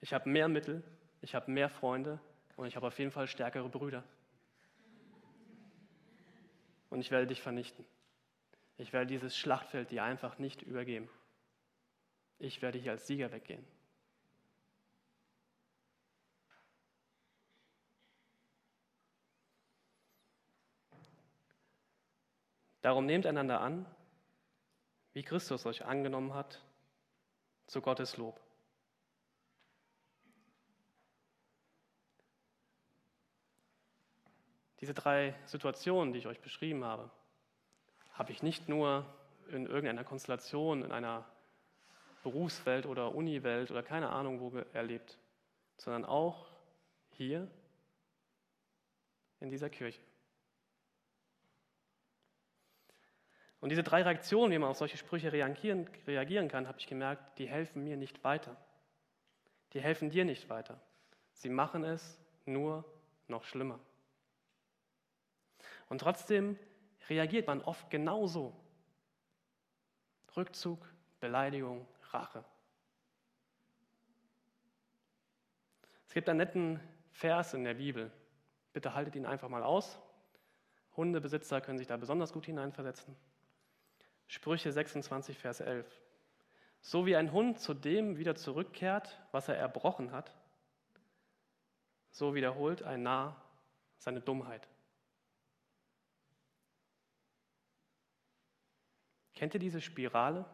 Ich 0.00 0.14
habe 0.14 0.30
mehr 0.30 0.48
Mittel. 0.48 0.82
Ich 1.20 1.34
habe 1.34 1.50
mehr 1.50 1.68
Freunde. 1.68 2.18
Und 2.56 2.66
ich 2.66 2.74
habe 2.74 2.86
auf 2.86 2.98
jeden 2.98 3.10
Fall 3.10 3.28
stärkere 3.28 3.68
Brüder. 3.68 4.02
Und 6.88 7.00
ich 7.00 7.10
werde 7.10 7.26
dich 7.26 7.42
vernichten. 7.42 7.84
Ich 8.78 8.94
werde 8.94 9.08
dieses 9.08 9.36
Schlachtfeld 9.36 9.90
dir 9.90 10.04
einfach 10.04 10.38
nicht 10.38 10.62
übergeben. 10.62 11.10
Ich 12.38 12.62
werde 12.62 12.78
hier 12.78 12.92
als 12.92 13.06
Sieger 13.06 13.30
weggehen. 13.30 13.64
Darum 22.84 23.06
nehmt 23.06 23.24
einander 23.24 23.62
an, 23.62 23.86
wie 25.14 25.22
Christus 25.22 25.64
euch 25.64 25.86
angenommen 25.86 26.34
hat, 26.34 26.62
zu 27.66 27.80
Gottes 27.80 28.18
Lob. 28.18 28.38
Diese 34.82 34.92
drei 34.92 35.34
Situationen, 35.46 36.12
die 36.12 36.18
ich 36.18 36.26
euch 36.26 36.42
beschrieben 36.42 36.84
habe, 36.84 37.10
habe 38.12 38.32
ich 38.32 38.42
nicht 38.42 38.68
nur 38.68 39.06
in 39.48 39.64
irgendeiner 39.64 40.04
Konstellation, 40.04 40.82
in 40.82 40.92
einer 40.92 41.24
Berufswelt 42.22 42.84
oder 42.84 43.14
Uniwelt 43.14 43.70
oder 43.70 43.82
keine 43.82 44.10
Ahnung 44.10 44.40
wo 44.40 44.58
erlebt, 44.74 45.18
sondern 45.78 46.04
auch 46.04 46.50
hier 47.12 47.48
in 49.40 49.48
dieser 49.48 49.70
Kirche. 49.70 50.02
Und 53.64 53.70
diese 53.70 53.82
drei 53.82 54.02
Reaktionen, 54.02 54.52
wie 54.52 54.58
man 54.58 54.68
auf 54.68 54.76
solche 54.76 54.98
Sprüche 54.98 55.32
reagieren, 55.32 55.88
reagieren 56.06 56.48
kann, 56.48 56.68
habe 56.68 56.78
ich 56.78 56.86
gemerkt, 56.86 57.38
die 57.38 57.48
helfen 57.48 57.82
mir 57.82 57.96
nicht 57.96 58.22
weiter. 58.22 58.54
Die 59.72 59.80
helfen 59.80 60.10
dir 60.10 60.26
nicht 60.26 60.50
weiter. 60.50 60.78
Sie 61.32 61.48
machen 61.48 61.82
es 61.82 62.20
nur 62.44 62.84
noch 63.26 63.42
schlimmer. 63.44 63.80
Und 65.88 66.02
trotzdem 66.02 66.58
reagiert 67.08 67.46
man 67.46 67.62
oft 67.62 67.88
genauso. 67.88 68.54
Rückzug, 70.36 70.86
Beleidigung, 71.20 71.88
Rache. 72.10 72.44
Es 76.06 76.12
gibt 76.12 76.28
einen 76.28 76.36
netten 76.36 76.80
Vers 77.12 77.54
in 77.54 77.64
der 77.64 77.72
Bibel. 77.72 78.12
Bitte 78.74 78.94
haltet 78.94 79.16
ihn 79.16 79.24
einfach 79.24 79.48
mal 79.48 79.62
aus. 79.62 79.98
Hundebesitzer 80.98 81.62
können 81.62 81.78
sich 81.78 81.86
da 81.86 81.96
besonders 81.96 82.30
gut 82.30 82.44
hineinversetzen. 82.44 83.16
Sprüche 84.26 84.72
26, 84.72 85.38
Vers 85.38 85.60
11. 85.60 85.86
So 86.80 87.06
wie 87.06 87.16
ein 87.16 87.32
Hund 87.32 87.58
zu 87.60 87.74
dem 87.74 88.18
wieder 88.18 88.34
zurückkehrt, 88.34 89.18
was 89.32 89.48
er 89.48 89.56
erbrochen 89.56 90.12
hat, 90.12 90.34
so 92.10 92.34
wiederholt 92.34 92.82
ein 92.82 93.02
Narr 93.02 93.40
seine 93.98 94.20
Dummheit. 94.20 94.68
Kennt 99.34 99.54
ihr 99.54 99.60
diese 99.60 99.80
Spirale? 99.80 100.44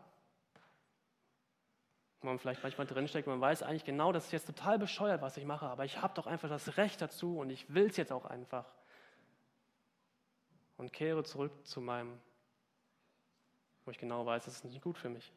Wo 2.21 2.29
man 2.29 2.39
vielleicht 2.39 2.63
manchmal 2.63 2.87
drinsteckt, 2.87 3.27
man 3.27 3.41
weiß 3.41 3.63
eigentlich 3.63 3.85
genau, 3.85 4.13
das 4.13 4.27
ist 4.27 4.33
jetzt 4.33 4.47
total 4.47 4.79
bescheuert, 4.79 5.23
was 5.23 5.37
ich 5.37 5.45
mache, 5.45 5.67
aber 5.67 5.85
ich 5.85 6.01
habe 6.01 6.15
doch 6.15 6.27
einfach 6.27 6.49
das 6.49 6.77
Recht 6.77 7.01
dazu 7.01 7.39
und 7.39 7.51
ich 7.51 7.73
will 7.73 7.87
es 7.87 7.97
jetzt 7.97 8.13
auch 8.13 8.25
einfach. 8.25 8.67
Und 10.77 10.93
kehre 10.93 11.25
zurück 11.25 11.67
zu 11.67 11.81
meinem 11.81 12.21
wo 13.85 13.91
ich 13.91 13.99
genau 13.99 14.27
weiß, 14.27 14.47
es 14.47 14.57
ist 14.57 14.65
nicht 14.65 14.83
gut 14.83 14.99
für 14.99 15.09
mich. 15.09 15.33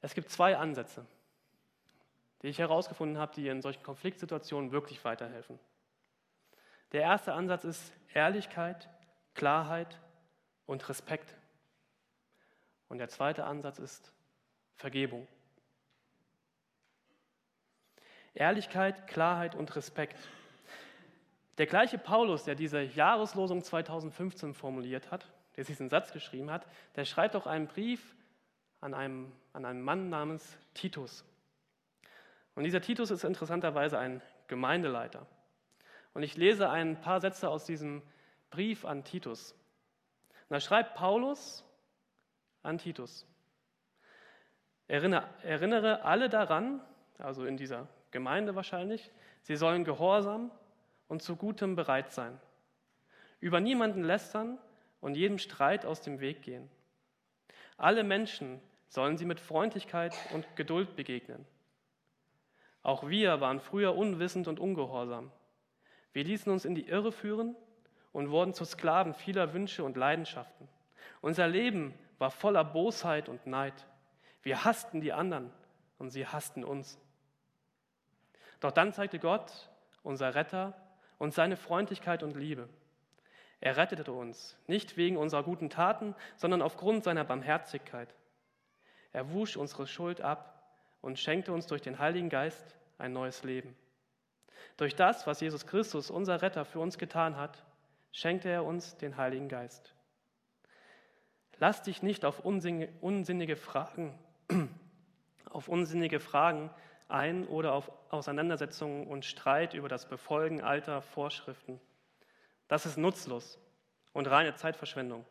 Es 0.00 0.14
gibt 0.14 0.30
zwei 0.30 0.56
Ansätze, 0.56 1.04
die 2.42 2.48
ich 2.48 2.58
herausgefunden 2.58 3.18
habe, 3.18 3.34
die 3.34 3.48
in 3.48 3.60
solchen 3.60 3.82
Konfliktsituationen 3.82 4.70
wirklich 4.70 5.04
weiterhelfen. 5.04 5.58
Der 6.92 7.02
erste 7.02 7.32
Ansatz 7.32 7.64
ist 7.64 7.92
Ehrlichkeit, 8.14 8.88
Klarheit 9.34 10.00
und 10.66 10.88
Respekt. 10.88 11.34
Und 12.88 12.98
der 12.98 13.08
zweite 13.08 13.44
Ansatz 13.44 13.78
ist 13.78 14.12
Vergebung. 14.76 15.26
Ehrlichkeit, 18.34 19.08
Klarheit 19.08 19.54
und 19.54 19.74
Respekt. 19.74 20.16
Der 21.58 21.66
gleiche 21.66 21.98
Paulus, 21.98 22.44
der 22.44 22.54
diese 22.54 22.82
Jahreslosung 22.82 23.62
2015 23.62 24.54
formuliert 24.54 25.10
hat, 25.10 25.26
der 25.56 25.64
diesen 25.64 25.88
Satz 25.88 26.12
geschrieben 26.12 26.50
hat, 26.50 26.66
der 26.96 27.04
schreibt 27.04 27.34
auch 27.34 27.46
einen 27.46 27.66
Brief 27.66 28.14
an 28.80 28.92
einen, 28.92 29.32
an 29.52 29.64
einen 29.64 29.82
Mann 29.82 30.10
namens 30.10 30.58
Titus. 30.74 31.24
Und 32.54 32.64
dieser 32.64 32.80
Titus 32.80 33.10
ist 33.10 33.24
interessanterweise 33.24 33.98
ein 33.98 34.20
Gemeindeleiter. 34.48 35.26
Und 36.12 36.22
ich 36.22 36.36
lese 36.36 36.70
ein 36.70 37.00
paar 37.00 37.20
Sätze 37.20 37.48
aus 37.48 37.64
diesem 37.64 38.02
Brief 38.50 38.84
an 38.84 39.04
Titus. 39.04 39.52
Und 40.48 40.54
da 40.54 40.60
schreibt 40.60 40.94
Paulus 40.94 41.64
an 42.62 42.78
Titus. 42.78 43.26
Erinnere, 44.88 45.28
erinnere 45.42 46.04
alle 46.04 46.28
daran, 46.28 46.80
also 47.18 47.44
in 47.44 47.56
dieser 47.56 47.88
Gemeinde 48.10 48.54
wahrscheinlich, 48.54 49.10
sie 49.42 49.56
sollen 49.56 49.84
gehorsam 49.84 50.50
und 51.08 51.22
zu 51.22 51.36
Gutem 51.36 51.76
bereit 51.76 52.12
sein, 52.12 52.40
über 53.40 53.60
niemanden 53.60 54.02
lästern 54.02 54.58
und 55.00 55.16
jedem 55.16 55.38
Streit 55.38 55.86
aus 55.86 56.00
dem 56.00 56.20
Weg 56.20 56.42
gehen. 56.42 56.68
Alle 57.76 58.04
Menschen 58.04 58.60
sollen 58.88 59.16
sie 59.16 59.24
mit 59.24 59.40
Freundlichkeit 59.40 60.14
und 60.32 60.44
Geduld 60.56 60.96
begegnen. 60.96 61.46
Auch 62.82 63.08
wir 63.08 63.40
waren 63.40 63.60
früher 63.60 63.96
unwissend 63.96 64.48
und 64.48 64.60
ungehorsam. 64.60 65.30
Wir 66.12 66.24
ließen 66.24 66.50
uns 66.50 66.64
in 66.64 66.74
die 66.74 66.88
Irre 66.88 67.12
führen 67.12 67.56
und 68.12 68.30
wurden 68.30 68.54
zu 68.54 68.64
Sklaven 68.64 69.12
vieler 69.12 69.52
Wünsche 69.52 69.84
und 69.84 69.96
Leidenschaften. 69.96 70.68
Unser 71.20 71.48
Leben 71.48 71.92
war 72.18 72.30
voller 72.30 72.64
Bosheit 72.64 73.28
und 73.28 73.46
Neid. 73.46 73.86
Wir 74.42 74.64
hassten 74.64 75.00
die 75.00 75.12
anderen 75.12 75.52
und 75.98 76.10
sie 76.10 76.26
hassten 76.26 76.64
uns. 76.64 76.98
Doch 78.60 78.72
dann 78.72 78.92
zeigte 78.92 79.18
Gott, 79.18 79.68
unser 80.02 80.34
Retter, 80.34 80.72
uns 81.18 81.34
seine 81.34 81.56
Freundlichkeit 81.56 82.22
und 82.22 82.36
Liebe. 82.36 82.68
Er 83.60 83.76
rettete 83.76 84.12
uns, 84.12 84.56
nicht 84.66 84.96
wegen 84.96 85.16
unserer 85.16 85.42
guten 85.42 85.70
Taten, 85.70 86.14
sondern 86.36 86.62
aufgrund 86.62 87.04
seiner 87.04 87.24
Barmherzigkeit. 87.24 88.14
Er 89.12 89.32
wusch 89.32 89.56
unsere 89.56 89.86
Schuld 89.86 90.20
ab 90.20 90.62
und 91.00 91.18
schenkte 91.18 91.52
uns 91.52 91.66
durch 91.66 91.80
den 91.80 91.98
Heiligen 91.98 92.28
Geist 92.28 92.76
ein 92.98 93.12
neues 93.12 93.44
Leben. 93.44 93.74
Durch 94.76 94.94
das, 94.94 95.26
was 95.26 95.40
Jesus 95.40 95.66
Christus, 95.66 96.10
unser 96.10 96.42
Retter, 96.42 96.64
für 96.64 96.80
uns 96.80 96.98
getan 96.98 97.36
hat, 97.36 97.64
schenkte 98.12 98.48
er 98.48 98.64
uns 98.64 98.96
den 98.96 99.16
Heiligen 99.16 99.48
Geist. 99.48 99.94
Lass 101.58 101.82
dich 101.82 102.02
nicht 102.02 102.26
auf 102.26 102.40
unsinnige 102.40 103.56
Fragen, 103.56 104.18
auf 105.50 105.68
unsinnige 105.68 106.20
Fragen 106.20 106.70
ein 107.08 107.46
oder 107.46 107.72
auf 107.72 107.90
Auseinandersetzungen 108.10 109.06
und 109.06 109.24
Streit 109.24 109.74
über 109.74 109.88
das 109.88 110.08
Befolgen 110.08 110.62
alter 110.62 111.02
Vorschriften. 111.02 111.80
Das 112.68 112.86
ist 112.86 112.96
nutzlos 112.96 113.58
und 114.12 114.26
reine 114.26 114.54
Zeitverschwendung. 114.54 115.24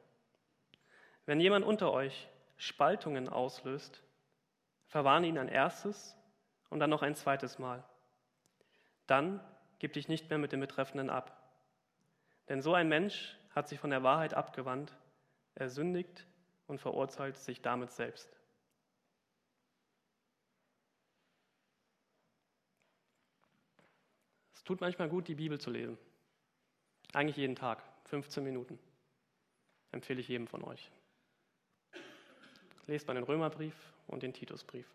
Wenn 1.25 1.39
jemand 1.39 1.65
unter 1.65 1.91
euch 1.91 2.27
Spaltungen 2.57 3.27
auslöst, 3.27 4.01
verwarne 4.87 5.27
ihn 5.27 5.37
ein 5.37 5.49
erstes 5.49 6.15
und 6.69 6.79
dann 6.79 6.89
noch 6.89 7.01
ein 7.01 7.15
zweites 7.15 7.59
Mal. 7.59 7.83
Dann 9.07 9.39
gib 9.79 9.93
dich 9.93 10.07
nicht 10.07 10.29
mehr 10.29 10.39
mit 10.39 10.51
dem 10.51 10.61
Betreffenden 10.61 11.09
ab. 11.09 11.35
Denn 12.47 12.61
so 12.61 12.73
ein 12.73 12.87
Mensch 12.87 13.37
hat 13.53 13.67
sich 13.67 13.79
von 13.79 13.89
der 13.89 14.03
Wahrheit 14.03 14.33
abgewandt, 14.33 14.93
er 15.55 15.69
sündigt 15.69 16.25
und 16.67 16.79
verurteilt 16.79 17.37
sich 17.37 17.61
damit 17.61 17.91
selbst. 17.91 18.29
Tut 24.65 24.81
manchmal 24.81 25.07
gut, 25.07 25.27
die 25.27 25.35
Bibel 25.35 25.59
zu 25.59 25.69
lesen. 25.71 25.97
Eigentlich 27.13 27.37
jeden 27.37 27.55
Tag, 27.55 27.81
15 28.05 28.43
Minuten. 28.43 28.77
Empfehle 29.91 30.19
ich 30.19 30.27
jedem 30.27 30.47
von 30.47 30.63
euch. 30.63 30.91
Lest 32.87 33.07
mal 33.07 33.13
den 33.13 33.23
Römerbrief 33.23 33.73
und 34.07 34.21
den 34.21 34.33
Titusbrief. 34.33 34.85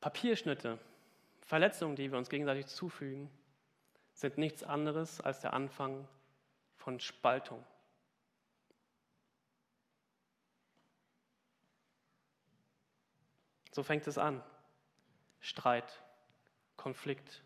Papierschnitte, 0.00 0.78
Verletzungen, 1.40 1.96
die 1.96 2.10
wir 2.10 2.18
uns 2.18 2.28
gegenseitig 2.28 2.66
zufügen, 2.66 3.30
sind 4.14 4.38
nichts 4.38 4.62
anderes 4.62 5.20
als 5.20 5.40
der 5.40 5.52
Anfang 5.52 6.06
von 6.76 7.00
Spaltung. 7.00 7.64
So 13.78 13.84
fängt 13.84 14.08
es 14.08 14.18
an. 14.18 14.42
Streit, 15.38 16.02
Konflikt, 16.76 17.44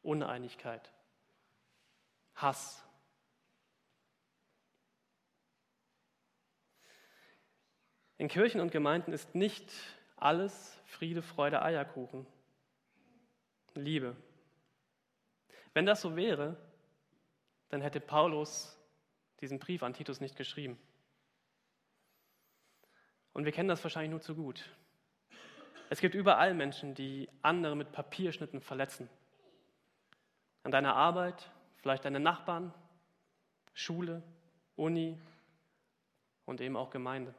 Uneinigkeit, 0.00 0.90
Hass. 2.34 2.82
In 8.16 8.28
Kirchen 8.28 8.62
und 8.62 8.72
Gemeinden 8.72 9.12
ist 9.12 9.34
nicht 9.34 9.70
alles 10.16 10.80
Friede, 10.86 11.20
Freude, 11.20 11.60
Eierkuchen. 11.60 12.26
Liebe. 13.74 14.16
Wenn 15.74 15.84
das 15.84 16.00
so 16.00 16.16
wäre, 16.16 16.56
dann 17.68 17.82
hätte 17.82 18.00
Paulus 18.00 18.80
diesen 19.42 19.58
Brief 19.58 19.82
an 19.82 19.92
Titus 19.92 20.20
nicht 20.20 20.36
geschrieben. 20.36 20.78
Und 23.34 23.44
wir 23.44 23.52
kennen 23.52 23.68
das 23.68 23.84
wahrscheinlich 23.84 24.12
nur 24.12 24.22
zu 24.22 24.34
gut. 24.34 24.64
Es 25.88 26.00
gibt 26.00 26.14
überall 26.14 26.54
Menschen, 26.54 26.94
die 26.94 27.28
andere 27.42 27.76
mit 27.76 27.92
Papierschnitten 27.92 28.60
verletzen. 28.60 29.08
An 30.62 30.72
deiner 30.72 30.96
Arbeit, 30.96 31.50
vielleicht 31.76 32.04
deine 32.04 32.18
Nachbarn, 32.18 32.74
Schule, 33.72 34.22
Uni 34.74 35.18
und 36.44 36.60
eben 36.60 36.76
auch 36.76 36.90
Gemeinde. 36.90 37.34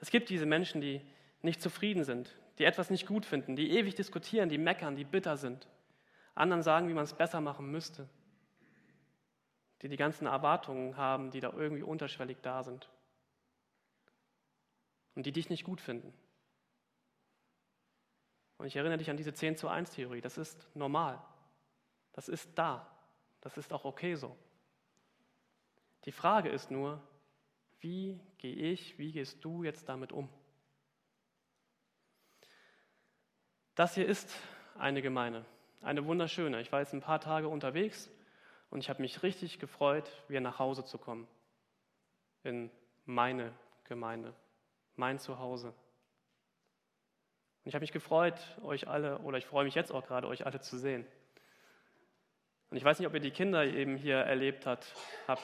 Es 0.00 0.10
gibt 0.10 0.28
diese 0.28 0.44
Menschen, 0.44 0.80
die 0.80 1.00
nicht 1.40 1.62
zufrieden 1.62 2.04
sind, 2.04 2.36
die 2.58 2.64
etwas 2.64 2.90
nicht 2.90 3.06
gut 3.06 3.24
finden, 3.24 3.56
die 3.56 3.70
ewig 3.70 3.94
diskutieren, 3.94 4.48
die 4.48 4.58
meckern, 4.58 4.96
die 4.96 5.04
bitter 5.04 5.36
sind, 5.36 5.66
anderen 6.34 6.62
sagen, 6.62 6.88
wie 6.88 6.94
man 6.94 7.04
es 7.04 7.14
besser 7.14 7.40
machen 7.40 7.70
müsste, 7.70 8.08
die 9.82 9.88
die 9.88 9.96
ganzen 9.96 10.26
Erwartungen 10.26 10.96
haben, 10.96 11.30
die 11.30 11.40
da 11.40 11.52
irgendwie 11.52 11.82
unterschwellig 11.82 12.38
da 12.42 12.62
sind 12.62 12.90
und 15.14 15.26
die 15.26 15.32
dich 15.32 15.48
nicht 15.48 15.64
gut 15.64 15.80
finden. 15.80 16.12
Und 18.58 18.66
ich 18.66 18.76
erinnere 18.76 18.98
dich 18.98 19.10
an 19.10 19.16
diese 19.16 19.34
10 19.34 19.56
zu 19.56 19.68
1 19.68 19.90
Theorie. 19.90 20.20
Das 20.20 20.38
ist 20.38 20.68
normal. 20.74 21.20
Das 22.12 22.28
ist 22.28 22.50
da. 22.54 22.86
Das 23.40 23.56
ist 23.58 23.72
auch 23.72 23.84
okay 23.84 24.14
so. 24.14 24.36
Die 26.04 26.12
Frage 26.12 26.48
ist 26.48 26.70
nur, 26.70 27.00
wie 27.80 28.20
gehe 28.38 28.54
ich, 28.54 28.98
wie 28.98 29.12
gehst 29.12 29.44
du 29.44 29.62
jetzt 29.62 29.88
damit 29.88 30.12
um? 30.12 30.28
Das 33.74 33.94
hier 33.94 34.06
ist 34.06 34.32
eine 34.78 35.02
Gemeinde, 35.02 35.44
eine 35.82 36.06
wunderschöne. 36.06 36.60
Ich 36.60 36.70
war 36.72 36.80
jetzt 36.80 36.94
ein 36.94 37.00
paar 37.00 37.20
Tage 37.20 37.48
unterwegs 37.48 38.08
und 38.70 38.78
ich 38.78 38.88
habe 38.88 39.02
mich 39.02 39.22
richtig 39.22 39.58
gefreut, 39.58 40.10
wieder 40.28 40.40
nach 40.40 40.58
Hause 40.58 40.84
zu 40.84 40.96
kommen. 40.96 41.26
In 42.44 42.70
meine 43.04 43.52
Gemeinde, 43.84 44.34
mein 44.96 45.18
Zuhause. 45.18 45.74
Und 47.64 47.68
ich 47.68 47.74
habe 47.74 47.82
mich 47.82 47.92
gefreut, 47.92 48.34
euch 48.62 48.88
alle, 48.88 49.18
oder 49.20 49.38
ich 49.38 49.46
freue 49.46 49.64
mich 49.64 49.74
jetzt 49.74 49.90
auch 49.90 50.06
gerade, 50.06 50.28
euch 50.28 50.44
alle 50.44 50.60
zu 50.60 50.76
sehen. 50.76 51.06
Und 52.70 52.76
ich 52.76 52.84
weiß 52.84 52.98
nicht, 52.98 53.08
ob 53.08 53.14
ihr 53.14 53.20
die 53.20 53.30
Kinder 53.30 53.64
eben 53.64 53.96
hier 53.96 54.16
erlebt 54.16 54.66
habt. 54.66 54.92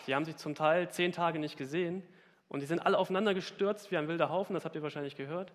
Die 0.06 0.14
haben 0.14 0.24
sich 0.24 0.37
zum 0.37 0.54
Teil 0.54 0.90
zehn 0.90 1.12
Tage 1.12 1.38
nicht 1.38 1.56
gesehen 1.56 2.02
und 2.48 2.61
die 2.61 2.66
sind 2.66 2.80
alle 2.80 2.98
aufeinander 2.98 3.33
gestürzt 3.33 3.90
wie 3.90 3.96
ein 3.96 4.09
wilder 4.09 4.28
Haufen, 4.28 4.54
das 4.54 4.64
habt 4.64 4.74
ihr 4.74 4.83
wahrscheinlich 4.83 5.16
gehört. 5.16 5.52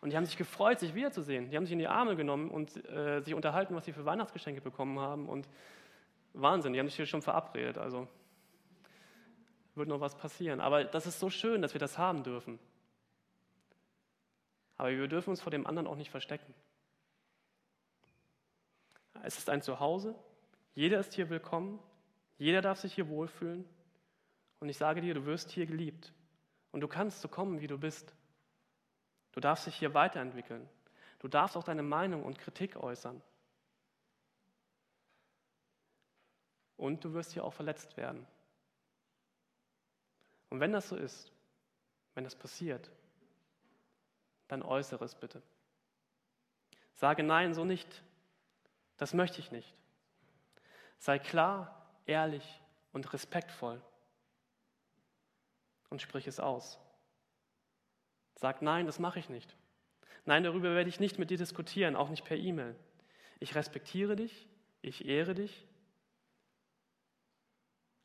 Und 0.00 0.10
die 0.10 0.16
haben 0.16 0.24
sich 0.24 0.36
gefreut, 0.36 0.78
sich 0.78 0.94
wiederzusehen. 0.94 1.50
Die 1.50 1.56
haben 1.56 1.64
sich 1.64 1.72
in 1.72 1.78
die 1.78 1.88
Arme 1.88 2.16
genommen 2.16 2.50
und 2.50 2.76
äh, 2.88 3.20
sich 3.20 3.34
unterhalten, 3.34 3.74
was 3.74 3.84
sie 3.84 3.92
für 3.92 4.04
Weihnachtsgeschenke 4.04 4.60
bekommen 4.60 5.00
haben. 5.00 5.28
Und 5.28 5.48
Wahnsinn, 6.32 6.72
die 6.72 6.78
haben 6.78 6.86
sich 6.86 6.96
hier 6.96 7.06
schon 7.06 7.22
verabredet. 7.22 7.76
Also 7.76 8.06
wird 9.74 9.88
noch 9.88 10.00
was 10.00 10.14
passieren. 10.14 10.60
Aber 10.60 10.84
das 10.84 11.06
ist 11.06 11.18
so 11.18 11.28
schön, 11.28 11.60
dass 11.60 11.74
wir 11.74 11.80
das 11.80 11.98
haben 11.98 12.22
dürfen. 12.22 12.58
Aber 14.76 14.90
wir 14.90 15.08
dürfen 15.08 15.30
uns 15.30 15.40
vor 15.40 15.50
dem 15.50 15.66
anderen 15.66 15.86
auch 15.86 15.96
nicht 15.96 16.10
verstecken. 16.10 16.54
Es 19.22 19.38
ist 19.38 19.48
ein 19.48 19.62
Zuhause. 19.62 20.14
Jeder 20.74 21.00
ist 21.00 21.14
hier 21.14 21.30
willkommen. 21.30 21.80
Jeder 22.38 22.60
darf 22.60 22.80
sich 22.80 22.94
hier 22.94 23.08
wohlfühlen. 23.08 23.64
Und 24.60 24.68
ich 24.68 24.76
sage 24.76 25.00
dir, 25.00 25.14
du 25.14 25.24
wirst 25.24 25.50
hier 25.50 25.66
geliebt. 25.66 26.12
Und 26.72 26.80
du 26.80 26.88
kannst 26.88 27.22
so 27.22 27.28
kommen, 27.28 27.60
wie 27.60 27.66
du 27.66 27.78
bist. 27.78 28.14
Du 29.32 29.40
darfst 29.40 29.66
dich 29.66 29.76
hier 29.76 29.94
weiterentwickeln. 29.94 30.68
Du 31.18 31.28
darfst 31.28 31.56
auch 31.56 31.64
deine 31.64 31.82
Meinung 31.82 32.22
und 32.22 32.38
Kritik 32.38 32.76
äußern. 32.76 33.22
Und 36.76 37.02
du 37.04 37.14
wirst 37.14 37.32
hier 37.32 37.44
auch 37.44 37.54
verletzt 37.54 37.96
werden. 37.96 38.26
Und 40.50 40.60
wenn 40.60 40.72
das 40.72 40.88
so 40.88 40.96
ist, 40.96 41.32
wenn 42.14 42.24
das 42.24 42.36
passiert, 42.36 42.90
dann 44.48 44.62
äußere 44.62 45.04
es 45.04 45.14
bitte. 45.14 45.42
Sage 46.94 47.22
nein, 47.22 47.54
so 47.54 47.64
nicht. 47.64 48.02
Das 48.96 49.12
möchte 49.12 49.40
ich 49.40 49.50
nicht. 49.52 49.74
Sei 50.98 51.18
klar, 51.18 51.86
ehrlich 52.06 52.62
und 52.92 53.12
respektvoll 53.12 53.82
und 55.90 56.00
sprich 56.00 56.26
es 56.26 56.40
aus. 56.40 56.78
Sag, 58.34 58.62
nein, 58.62 58.86
das 58.86 58.98
mache 58.98 59.18
ich 59.18 59.28
nicht. 59.28 59.56
Nein, 60.24 60.44
darüber 60.44 60.74
werde 60.74 60.88
ich 60.88 61.00
nicht 61.00 61.18
mit 61.18 61.30
dir 61.30 61.38
diskutieren, 61.38 61.96
auch 61.96 62.08
nicht 62.08 62.24
per 62.24 62.36
E-Mail. 62.36 62.74
Ich 63.38 63.54
respektiere 63.54 64.16
dich, 64.16 64.48
ich 64.82 65.06
ehre 65.06 65.34
dich 65.34 65.66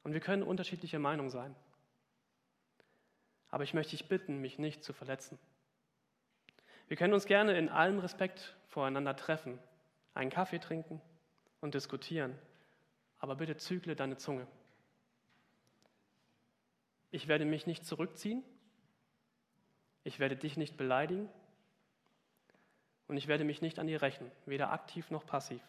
und 0.04 0.14
wir 0.14 0.20
können 0.20 0.44
unterschiedlicher 0.44 1.00
Meinung 1.00 1.30
sein. 1.30 1.56
Aber 3.50 3.64
ich 3.64 3.74
möchte 3.74 3.92
dich 3.92 4.08
bitten, 4.08 4.40
mich 4.40 4.60
nicht 4.60 4.84
zu 4.84 4.94
verletzen. 4.94 5.38
Wir 6.92 6.98
können 6.98 7.14
uns 7.14 7.26
gerne 7.26 7.58
in 7.58 7.70
allem 7.70 8.00
Respekt 8.00 8.54
voreinander 8.68 9.16
treffen, 9.16 9.58
einen 10.14 10.30
Kaffee 10.30 10.60
trinken 10.60 11.00
und 11.62 11.74
diskutieren, 11.74 12.38
aber 13.18 13.38
bitte 13.38 13.56
zügle 13.56 13.96
deine 13.96 14.18
Zunge. 14.18 14.46
Ich 17.10 17.30
werde 17.30 17.46
mich 17.46 17.66
nicht 17.66 17.86
zurückziehen, 17.86 18.44
ich 20.04 20.20
werde 20.20 20.36
dich 20.36 20.58
nicht 20.58 20.76
beleidigen 20.76 21.30
und 23.08 23.16
ich 23.16 23.30
werde 23.30 23.46
mich 23.46 23.62
nicht 23.62 23.80
an 23.80 23.88
dir 23.88 24.02
rächen, 24.02 24.30
weder 24.46 24.74
aktiv 24.74 25.12
noch 25.12 25.26
passiv. 25.26 25.62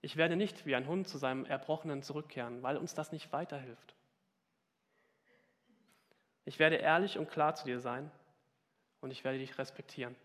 Ich 0.00 0.16
werde 0.16 0.36
nicht 0.36 0.64
wie 0.64 0.76
ein 0.76 0.86
Hund 0.86 1.08
zu 1.08 1.18
seinem 1.18 1.44
Erbrochenen 1.44 2.02
zurückkehren, 2.02 2.62
weil 2.62 2.78
uns 2.78 2.94
das 2.94 3.12
nicht 3.12 3.34
weiterhilft. 3.34 3.94
Ich 6.46 6.58
werde 6.58 6.76
ehrlich 6.76 7.18
und 7.18 7.28
klar 7.28 7.54
zu 7.54 7.66
dir 7.66 7.80
sein 7.80 8.10
und 9.02 9.10
ich 9.10 9.24
werde 9.24 9.38
dich 9.38 9.58
respektieren. 9.58 10.16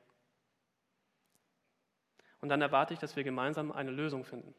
Und 2.40 2.50
dann 2.50 2.62
erwarte 2.62 2.94
ich, 2.94 3.00
dass 3.00 3.16
wir 3.16 3.24
gemeinsam 3.24 3.72
eine 3.72 3.92
Lösung 3.92 4.24
finden. 4.24 4.54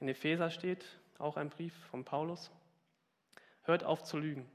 In 0.00 0.08
Epheser 0.08 0.50
steht 0.50 0.84
auch 1.18 1.36
ein 1.36 1.48
Brief 1.48 1.74
von 1.86 2.04
Paulus. 2.04 2.50
Hört 3.62 3.84
auf 3.84 4.02
zu 4.02 4.18
lügen 4.18 4.50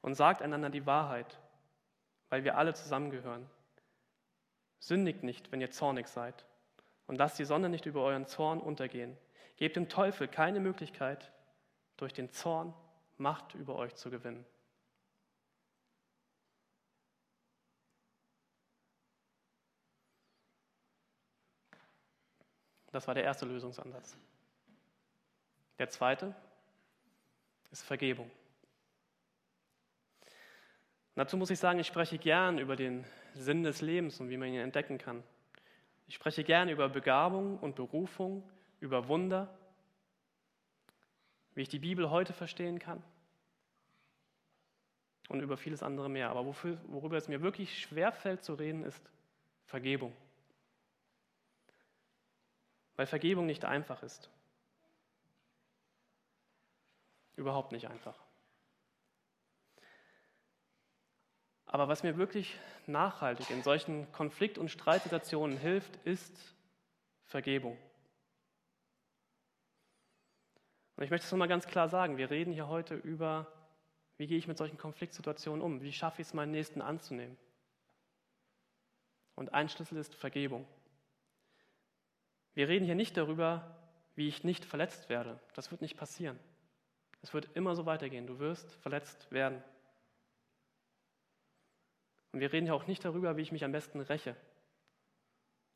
und 0.00 0.14
sagt 0.14 0.42
einander 0.42 0.70
die 0.70 0.86
Wahrheit, 0.86 1.38
weil 2.30 2.44
wir 2.44 2.56
alle 2.56 2.74
zusammengehören. 2.74 3.48
Sündigt 4.78 5.22
nicht, 5.22 5.52
wenn 5.52 5.60
ihr 5.60 5.70
zornig 5.70 6.08
seid, 6.08 6.44
und 7.06 7.16
lasst 7.16 7.38
die 7.38 7.44
Sonne 7.44 7.68
nicht 7.68 7.84
über 7.86 8.02
euren 8.02 8.26
Zorn 8.26 8.60
untergehen. 8.60 9.18
Gebt 9.56 9.76
dem 9.76 9.88
Teufel 9.88 10.28
keine 10.28 10.60
Möglichkeit, 10.60 11.30
durch 11.96 12.12
den 12.12 12.30
Zorn 12.32 12.74
Macht 13.22 13.54
über 13.54 13.76
euch 13.76 13.94
zu 13.94 14.10
gewinnen. 14.10 14.44
Das 22.90 23.06
war 23.06 23.14
der 23.14 23.22
erste 23.22 23.46
Lösungsansatz. 23.46 24.16
Der 25.78 25.88
zweite 25.88 26.34
ist 27.70 27.84
Vergebung. 27.84 28.28
dazu 31.14 31.36
muss 31.36 31.50
ich 31.50 31.60
sagen, 31.60 31.78
ich 31.78 31.86
spreche 31.86 32.18
gern 32.18 32.58
über 32.58 32.74
den 32.74 33.04
Sinn 33.34 33.62
des 33.62 33.82
Lebens 33.82 34.18
und 34.18 34.30
wie 34.30 34.36
man 34.36 34.48
ihn 34.48 34.60
entdecken 34.60 34.98
kann. 34.98 35.22
Ich 36.08 36.16
spreche 36.16 36.42
gern 36.42 36.68
über 36.68 36.88
Begabung 36.88 37.56
und 37.60 37.76
Berufung, 37.76 38.42
über 38.80 39.06
Wunder, 39.06 39.56
wie 41.54 41.62
ich 41.62 41.68
die 41.68 41.78
Bibel 41.78 42.10
heute 42.10 42.32
verstehen 42.32 42.80
kann 42.80 43.00
und 45.28 45.40
über 45.40 45.56
vieles 45.56 45.82
andere 45.82 46.08
mehr. 46.08 46.30
Aber 46.30 46.46
wofür, 46.46 46.78
worüber 46.88 47.16
es 47.16 47.28
mir 47.28 47.42
wirklich 47.42 47.80
schwerfällt 47.80 48.44
zu 48.44 48.54
reden, 48.54 48.84
ist 48.84 49.02
Vergebung. 49.66 50.14
Weil 52.96 53.06
Vergebung 53.06 53.46
nicht 53.46 53.64
einfach 53.64 54.02
ist. 54.02 54.30
Überhaupt 57.36 57.72
nicht 57.72 57.88
einfach. 57.88 58.18
Aber 61.66 61.88
was 61.88 62.02
mir 62.02 62.18
wirklich 62.18 62.58
nachhaltig 62.86 63.48
in 63.48 63.62
solchen 63.62 64.12
Konflikt- 64.12 64.58
und 64.58 64.70
Streitsituationen 64.70 65.56
hilft, 65.56 65.96
ist 66.04 66.54
Vergebung. 67.24 67.78
Und 70.96 71.04
ich 71.04 71.10
möchte 71.10 71.24
es 71.24 71.32
nochmal 71.32 71.48
ganz 71.48 71.66
klar 71.66 71.88
sagen, 71.88 72.18
wir 72.18 72.30
reden 72.30 72.52
hier 72.52 72.68
heute 72.68 72.94
über, 72.94 73.50
wie 74.16 74.26
gehe 74.26 74.38
ich 74.38 74.46
mit 74.46 74.58
solchen 74.58 74.78
Konfliktsituationen 74.78 75.62
um, 75.62 75.82
wie 75.82 75.92
schaffe 75.92 76.22
ich 76.22 76.28
es, 76.28 76.34
meinen 76.34 76.52
Nächsten 76.52 76.80
anzunehmen. 76.80 77.36
Und 79.34 79.54
ein 79.54 79.68
Schlüssel 79.68 79.98
ist 79.98 80.14
Vergebung. 80.14 80.66
Wir 82.54 82.68
reden 82.68 82.84
hier 82.84 82.94
nicht 82.94 83.16
darüber, 83.16 83.78
wie 84.14 84.28
ich 84.28 84.44
nicht 84.44 84.64
verletzt 84.64 85.08
werde. 85.08 85.40
Das 85.54 85.70
wird 85.70 85.80
nicht 85.80 85.96
passieren. 85.96 86.38
Es 87.22 87.32
wird 87.32 87.48
immer 87.54 87.74
so 87.74 87.86
weitergehen. 87.86 88.26
Du 88.26 88.38
wirst 88.38 88.74
verletzt 88.76 89.30
werden. 89.32 89.62
Und 92.32 92.40
wir 92.40 92.52
reden 92.52 92.66
ja 92.66 92.74
auch 92.74 92.86
nicht 92.86 93.04
darüber, 93.04 93.36
wie 93.36 93.42
ich 93.42 93.52
mich 93.52 93.64
am 93.64 93.72
besten 93.72 94.00
räche 94.00 94.36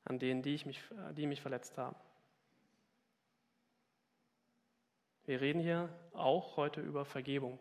an 0.07 0.21
denen, 0.21 0.43
die, 0.43 0.55
ich 0.55 0.65
mich, 0.67 0.81
die 1.17 1.27
mich 1.27 1.43
verletzt 1.43 1.77
haben. 1.77 1.97
Wir 5.25 5.41
reden 5.41 5.61
hier 5.61 5.89
auch 6.13 6.57
heute 6.57 6.81
über 6.81 7.05
Vergebung. 7.05 7.59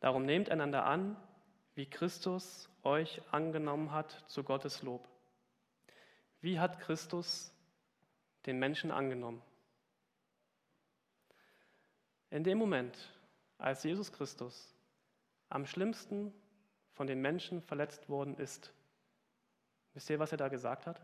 Darum 0.00 0.24
nehmt 0.24 0.50
einander 0.50 0.84
an, 0.84 1.16
wie 1.74 1.86
Christus 1.86 2.68
euch 2.82 3.20
angenommen 3.32 3.92
hat 3.92 4.24
zu 4.28 4.42
Gottes 4.42 4.82
Lob. 4.82 5.08
Wie 6.40 6.58
hat 6.58 6.80
Christus 6.80 7.52
den 8.46 8.58
Menschen 8.58 8.90
angenommen? 8.90 9.42
In 12.30 12.44
dem 12.44 12.58
Moment, 12.58 12.96
als 13.58 13.82
Jesus 13.82 14.12
Christus 14.12 14.74
am 15.48 15.66
schlimmsten 15.66 16.32
von 16.92 17.06
den 17.06 17.20
Menschen 17.20 17.62
verletzt 17.62 18.08
worden 18.08 18.36
ist, 18.36 18.72
wisst 19.94 20.10
ihr, 20.10 20.18
was 20.18 20.32
er 20.32 20.38
da 20.38 20.48
gesagt 20.48 20.86
hat? 20.86 21.00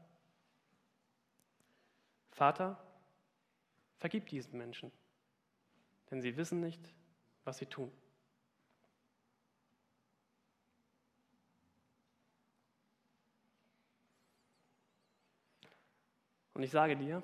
Vater, 2.31 2.83
vergib 3.97 4.27
diesen 4.27 4.59
Menschen, 4.59 4.91
denn 6.11 6.21
sie 6.21 6.37
wissen 6.37 6.61
nicht, 6.61 6.93
was 7.45 7.59
sie 7.59 7.67
tun. 7.67 7.93
Und 16.55 16.63
ich 16.63 16.71
sage 16.71 16.97
dir 16.97 17.23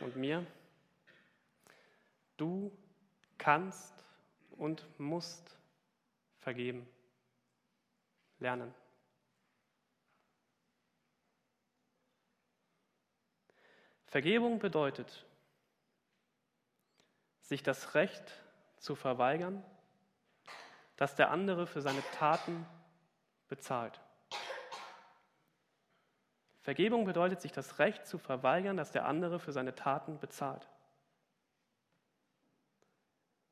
und 0.00 0.16
mir, 0.16 0.46
du 2.36 2.70
kannst 3.38 3.92
und 4.52 4.86
musst 4.98 5.56
vergeben 6.38 6.86
lernen. 8.38 8.74
Vergebung 14.06 14.58
bedeutet, 14.58 15.24
sich 17.40 17.62
das 17.62 17.94
Recht 17.94 18.44
zu 18.76 18.94
verweigern, 18.94 19.64
dass 20.96 21.16
der 21.16 21.30
andere 21.30 21.66
für 21.66 21.80
seine 21.80 22.02
Taten 22.12 22.66
bezahlt. 23.48 24.01
Vergebung 26.62 27.04
bedeutet, 27.04 27.40
sich 27.40 27.52
das 27.52 27.78
Recht 27.78 28.06
zu 28.06 28.18
verweigern, 28.18 28.76
dass 28.76 28.92
der 28.92 29.06
andere 29.06 29.38
für 29.38 29.52
seine 29.52 29.74
Taten 29.74 30.18
bezahlt. 30.18 30.68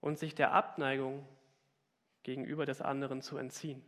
Und 0.01 0.19
sich 0.19 0.35
der 0.35 0.53
Abneigung 0.53 1.27
gegenüber 2.23 2.67
des 2.67 2.81
anderen 2.81 3.21
zu 3.21 3.37
entziehen 3.37 3.85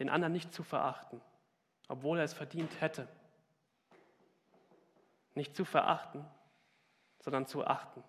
den 0.00 0.08
anderen 0.08 0.32
nicht 0.32 0.52
zu 0.52 0.62
verachten, 0.64 1.20
obwohl 1.86 2.18
er 2.18 2.24
es 2.24 2.32
verdient 2.32 2.80
hätte. 2.80 3.06
Nicht 5.34 5.54
zu 5.54 5.64
verachten, 5.64 6.26
sondern 7.20 7.46
zu 7.46 7.66
achten. 7.66 8.02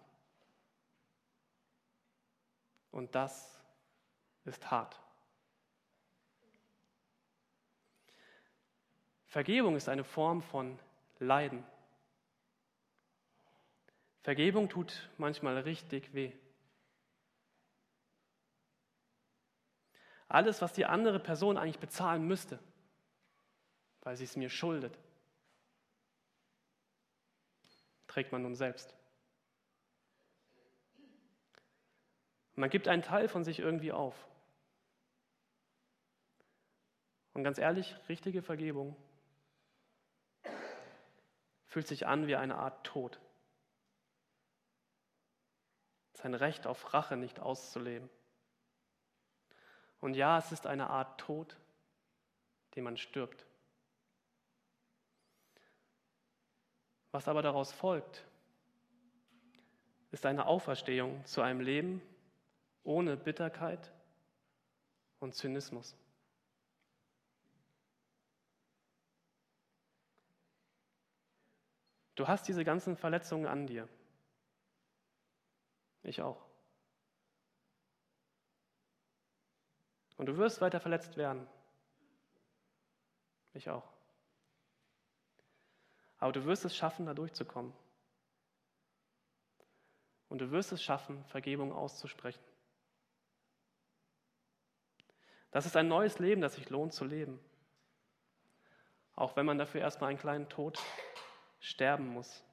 Und 2.92 3.14
das 3.14 3.62
ist 4.46 4.72
hart. 4.72 5.01
Vergebung 9.32 9.78
ist 9.78 9.88
eine 9.88 10.04
Form 10.04 10.42
von 10.42 10.78
Leiden. 11.20 11.64
Vergebung 14.24 14.68
tut 14.68 15.10
manchmal 15.18 15.58
richtig 15.60 16.14
weh. 16.14 16.34
Alles, 20.28 20.62
was 20.62 20.74
die 20.74 20.84
andere 20.84 21.18
Person 21.18 21.58
eigentlich 21.58 21.80
bezahlen 21.80 22.28
müsste, 22.28 22.60
weil 24.02 24.18
sie 24.18 24.26
es 24.26 24.36
mir 24.36 24.50
schuldet, 24.50 25.00
trägt 28.08 28.34
man 28.34 28.42
nun 28.42 28.56
selbst. 28.56 28.94
Man 32.56 32.70
gibt 32.70 32.90
einen 32.90 33.02
Teil 33.02 33.30
von 33.30 33.46
sich 33.46 33.60
irgendwie 33.60 33.94
auf. 33.94 34.28
Und 37.34 37.46
ganz 37.46 37.60
ehrlich, 37.60 37.96
richtige 38.10 38.42
Vergebung 38.42 38.98
fühlt 41.72 41.88
sich 41.88 42.06
an 42.06 42.28
wie 42.28 42.36
eine 42.36 42.58
Art 42.58 42.86
Tod. 42.86 43.22
Sein 46.12 46.34
Recht 46.34 46.68
auf 46.68 46.94
Rache 46.94 47.16
nicht 47.16 47.40
auszuleben. 47.40 48.10
Und 50.02 50.16
ja, 50.16 50.38
es 50.38 50.52
ist 50.52 50.68
eine 50.68 50.90
Art 50.90 51.18
Tod, 51.22 51.56
den 52.76 52.84
man 52.84 52.98
stirbt. 52.98 53.46
Was 57.12 57.30
aber 57.30 57.42
daraus 57.42 57.72
folgt, 57.72 58.26
ist 60.12 60.26
eine 60.26 60.48
Auferstehung 60.48 61.26
zu 61.26 61.42
einem 61.42 61.62
Leben 61.62 62.02
ohne 62.84 63.16
Bitterkeit 63.16 63.94
und 65.22 65.36
Zynismus. 65.36 65.96
Du 72.22 72.28
hast 72.28 72.48
diese 72.48 72.64
ganzen 72.64 72.96
Verletzungen 72.96 73.48
an 73.48 73.66
dir. 73.66 73.90
Ich 76.04 76.22
auch. 76.22 76.46
Und 80.18 80.28
du 80.28 80.38
wirst 80.38 80.62
weiter 80.62 80.80
verletzt 80.80 81.18
werden. 81.18 81.48
Ich 83.56 83.72
auch. 83.72 83.92
Aber 86.20 86.32
du 86.32 86.46
wirst 86.46 86.64
es 86.64 86.76
schaffen, 86.76 87.08
da 87.08 87.16
durchzukommen. 87.16 87.74
Und 90.30 90.42
du 90.42 90.52
wirst 90.52 90.72
es 90.74 90.84
schaffen, 90.84 91.26
Vergebung 91.26 91.74
auszusprechen. 91.74 92.44
Das 95.50 95.66
ist 95.66 95.76
ein 95.76 95.88
neues 95.88 96.20
Leben, 96.20 96.42
das 96.42 96.54
sich 96.54 96.70
lohnt 96.70 96.94
zu 96.94 97.04
leben. 97.04 97.40
Auch 99.16 99.36
wenn 99.36 99.48
man 99.48 99.58
dafür 99.58 99.82
erstmal 99.82 100.12
einen 100.12 100.20
kleinen 100.20 100.50
Tod 100.50 100.78
sterben 101.62 102.08
muss. 102.08 102.44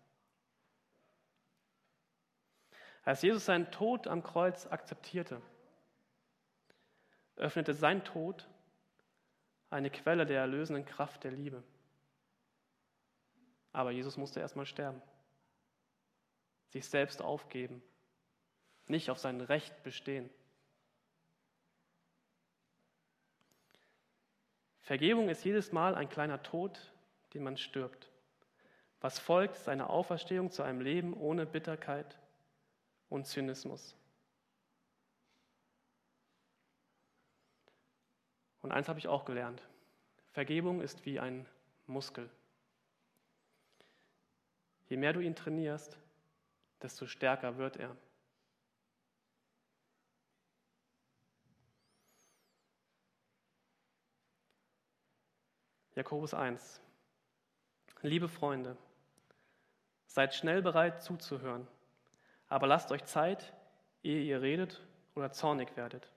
Als 3.03 3.23
Jesus 3.23 3.47
seinen 3.47 3.71
Tod 3.73 4.07
am 4.07 4.23
Kreuz 4.23 4.67
akzeptierte, 4.67 5.41
öffnete 7.37 7.73
sein 7.73 8.05
Tod 8.05 8.47
eine 9.71 9.91
Quelle 9.91 10.27
der 10.27 10.41
erlösenden 10.41 10.85
Kraft 10.85 11.25
der 11.25 11.33
Liebe. 11.33 11.65
Aber 13.73 13.91
Jesus 13.91 14.17
musste 14.17 14.41
erstmal 14.41 14.67
sterben, 14.67 15.01
sich 16.69 16.87
selbst 16.87 17.23
aufgeben, 17.23 17.83
nicht 18.87 19.11
auf 19.11 19.19
sein 19.19 19.41
Recht 19.41 19.83
bestehen. 19.83 20.29
Vergebung 24.81 25.29
ist 25.29 25.45
jedes 25.45 25.73
Mal 25.73 25.95
ein 25.95 26.09
kleiner 26.09 26.43
Tod, 26.43 26.93
den 27.35 27.43
man 27.43 27.57
stirbt. 27.57 28.11
Was 29.01 29.19
folgt, 29.19 29.57
ist 29.57 29.69
eine 29.69 29.91
Auferstehung 29.91 30.51
zu 30.51 30.63
einem 30.63 30.81
Leben 30.81 31.15
ohne 31.15 31.47
Bitterkeit 31.47 32.19
und 33.09 33.27
Zynismus. 33.27 33.97
Und 38.61 38.73
eins 38.73 38.89
habe 38.89 38.99
ich 38.99 39.07
auch 39.07 39.25
gelernt. 39.25 39.63
Vergebung 40.33 40.81
ist 40.81 41.07
wie 41.07 41.21
ein 41.21 41.47
Muskel. 41.87 42.29
Je 44.89 44.97
mehr 44.97 45.13
du 45.13 45.21
ihn 45.21 45.37
trainierst, 45.37 45.97
desto 46.83 47.07
stärker 47.07 47.57
wird 47.57 47.77
er. 47.77 47.97
Jakobus 55.95 56.33
1. 56.33 56.81
Liebe 58.03 58.29
Freunde, 58.29 58.77
seid 60.09 60.35
schnell 60.35 60.63
bereit 60.63 61.03
zuzuhören, 61.03 61.69
aber 62.49 62.67
lasst 62.67 62.91
euch 62.91 63.05
Zeit, 63.05 63.53
ehe 64.03 64.23
ihr 64.23 64.43
redet 64.43 64.81
oder 65.15 65.31
zornig 65.31 65.77
werdet. 65.77 66.11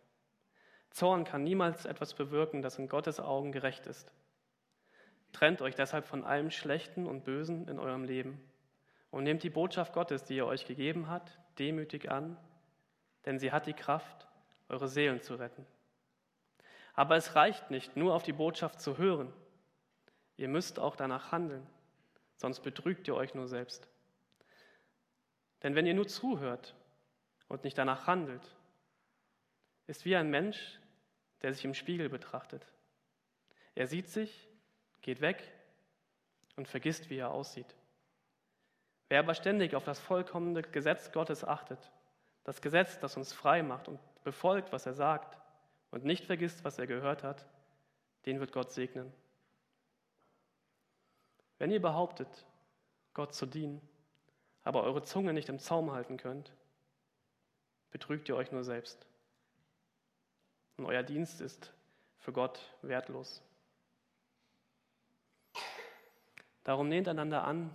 Zorn 0.89 1.23
kann 1.23 1.43
niemals 1.43 1.85
etwas 1.85 2.13
bewirken, 2.13 2.61
das 2.61 2.79
in 2.79 2.87
Gottes 2.87 3.19
Augen 3.19 3.51
gerecht 3.51 3.85
ist. 3.85 4.11
Trennt 5.33 5.61
euch 5.61 5.75
deshalb 5.75 6.05
von 6.05 6.23
allem 6.23 6.51
Schlechten 6.51 7.05
und 7.05 7.23
Bösen 7.23 7.67
in 7.67 7.79
eurem 7.79 8.03
Leben 8.03 8.41
und 9.11 9.23
nehmt 9.23 9.43
die 9.43 9.49
Botschaft 9.49 9.93
Gottes, 9.93 10.23
die 10.23 10.39
er 10.39 10.47
euch 10.47 10.65
gegeben 10.65 11.07
hat, 11.09 11.39
demütig 11.59 12.09
an, 12.09 12.37
denn 13.25 13.39
sie 13.39 13.51
hat 13.51 13.67
die 13.67 13.73
Kraft, 13.73 14.27
eure 14.69 14.87
Seelen 14.87 15.21
zu 15.21 15.35
retten. 15.35 15.65
Aber 16.93 17.15
es 17.15 17.35
reicht 17.35 17.71
nicht, 17.71 17.95
nur 17.95 18.13
auf 18.13 18.23
die 18.23 18.33
Botschaft 18.33 18.81
zu 18.81 18.97
hören. 18.97 19.33
Ihr 20.37 20.47
müsst 20.47 20.79
auch 20.79 20.95
danach 20.95 21.31
handeln, 21.31 21.65
sonst 22.41 22.61
betrügt 22.61 23.07
ihr 23.07 23.15
euch 23.15 23.35
nur 23.35 23.47
selbst. 23.47 23.87
Denn 25.63 25.75
wenn 25.75 25.85
ihr 25.85 25.93
nur 25.93 26.07
zuhört 26.07 26.75
und 27.47 27.63
nicht 27.63 27.77
danach 27.77 28.07
handelt, 28.07 28.41
ist 29.85 30.05
wie 30.05 30.15
ein 30.15 30.29
Mensch, 30.29 30.79
der 31.43 31.53
sich 31.53 31.63
im 31.63 31.75
Spiegel 31.75 32.09
betrachtet. 32.09 32.65
Er 33.75 33.87
sieht 33.87 34.09
sich, 34.09 34.49
geht 35.01 35.21
weg 35.21 35.51
und 36.55 36.67
vergisst, 36.67 37.09
wie 37.09 37.17
er 37.17 37.31
aussieht. 37.31 37.75
Wer 39.07 39.19
aber 39.19 39.35
ständig 39.35 39.75
auf 39.75 39.83
das 39.83 39.99
vollkommene 39.99 40.63
Gesetz 40.63 41.11
Gottes 41.11 41.43
achtet, 41.43 41.91
das 42.43 42.61
Gesetz, 42.61 42.99
das 42.99 43.17
uns 43.17 43.33
frei 43.33 43.61
macht 43.61 43.87
und 43.87 43.99
befolgt, 44.23 44.71
was 44.71 44.87
er 44.87 44.93
sagt 44.93 45.37
und 45.91 46.05
nicht 46.05 46.25
vergisst, 46.25 46.63
was 46.63 46.79
er 46.79 46.87
gehört 46.87 47.23
hat, 47.23 47.45
den 48.25 48.39
wird 48.39 48.51
Gott 48.51 48.71
segnen. 48.71 49.13
Wenn 51.61 51.69
ihr 51.69 51.79
behauptet, 51.79 52.27
Gott 53.13 53.35
zu 53.35 53.45
dienen, 53.45 53.87
aber 54.63 54.81
eure 54.81 55.03
Zunge 55.03 55.31
nicht 55.31 55.47
im 55.47 55.59
Zaum 55.59 55.91
halten 55.91 56.17
könnt, 56.17 56.51
betrügt 57.91 58.27
ihr 58.29 58.35
euch 58.35 58.51
nur 58.51 58.63
selbst 58.63 59.05
und 60.77 60.87
euer 60.87 61.03
Dienst 61.03 61.39
ist 61.39 61.71
für 62.17 62.33
Gott 62.33 62.59
wertlos. 62.81 63.43
Darum 66.63 66.89
nehmt 66.89 67.07
einander 67.07 67.43
an, 67.43 67.69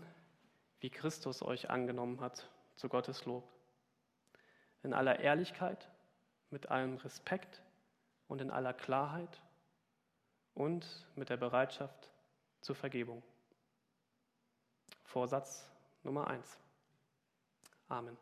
wie 0.80 0.90
Christus 0.90 1.40
euch 1.40 1.70
angenommen 1.70 2.20
hat, 2.20 2.50
zu 2.74 2.88
Gottes 2.88 3.24
Lob. 3.24 3.48
In 4.82 4.94
aller 4.94 5.20
Ehrlichkeit, 5.20 5.88
mit 6.50 6.72
allem 6.72 6.96
Respekt 6.96 7.62
und 8.26 8.40
in 8.40 8.50
aller 8.50 8.74
Klarheit 8.74 9.40
und 10.54 11.06
mit 11.14 11.28
der 11.30 11.36
Bereitschaft 11.36 12.10
zur 12.62 12.74
Vergebung. 12.74 13.22
Vorsatz 15.06 15.68
Nummer 16.02 16.28
eins. 16.28 16.56
Amen. 17.88 18.16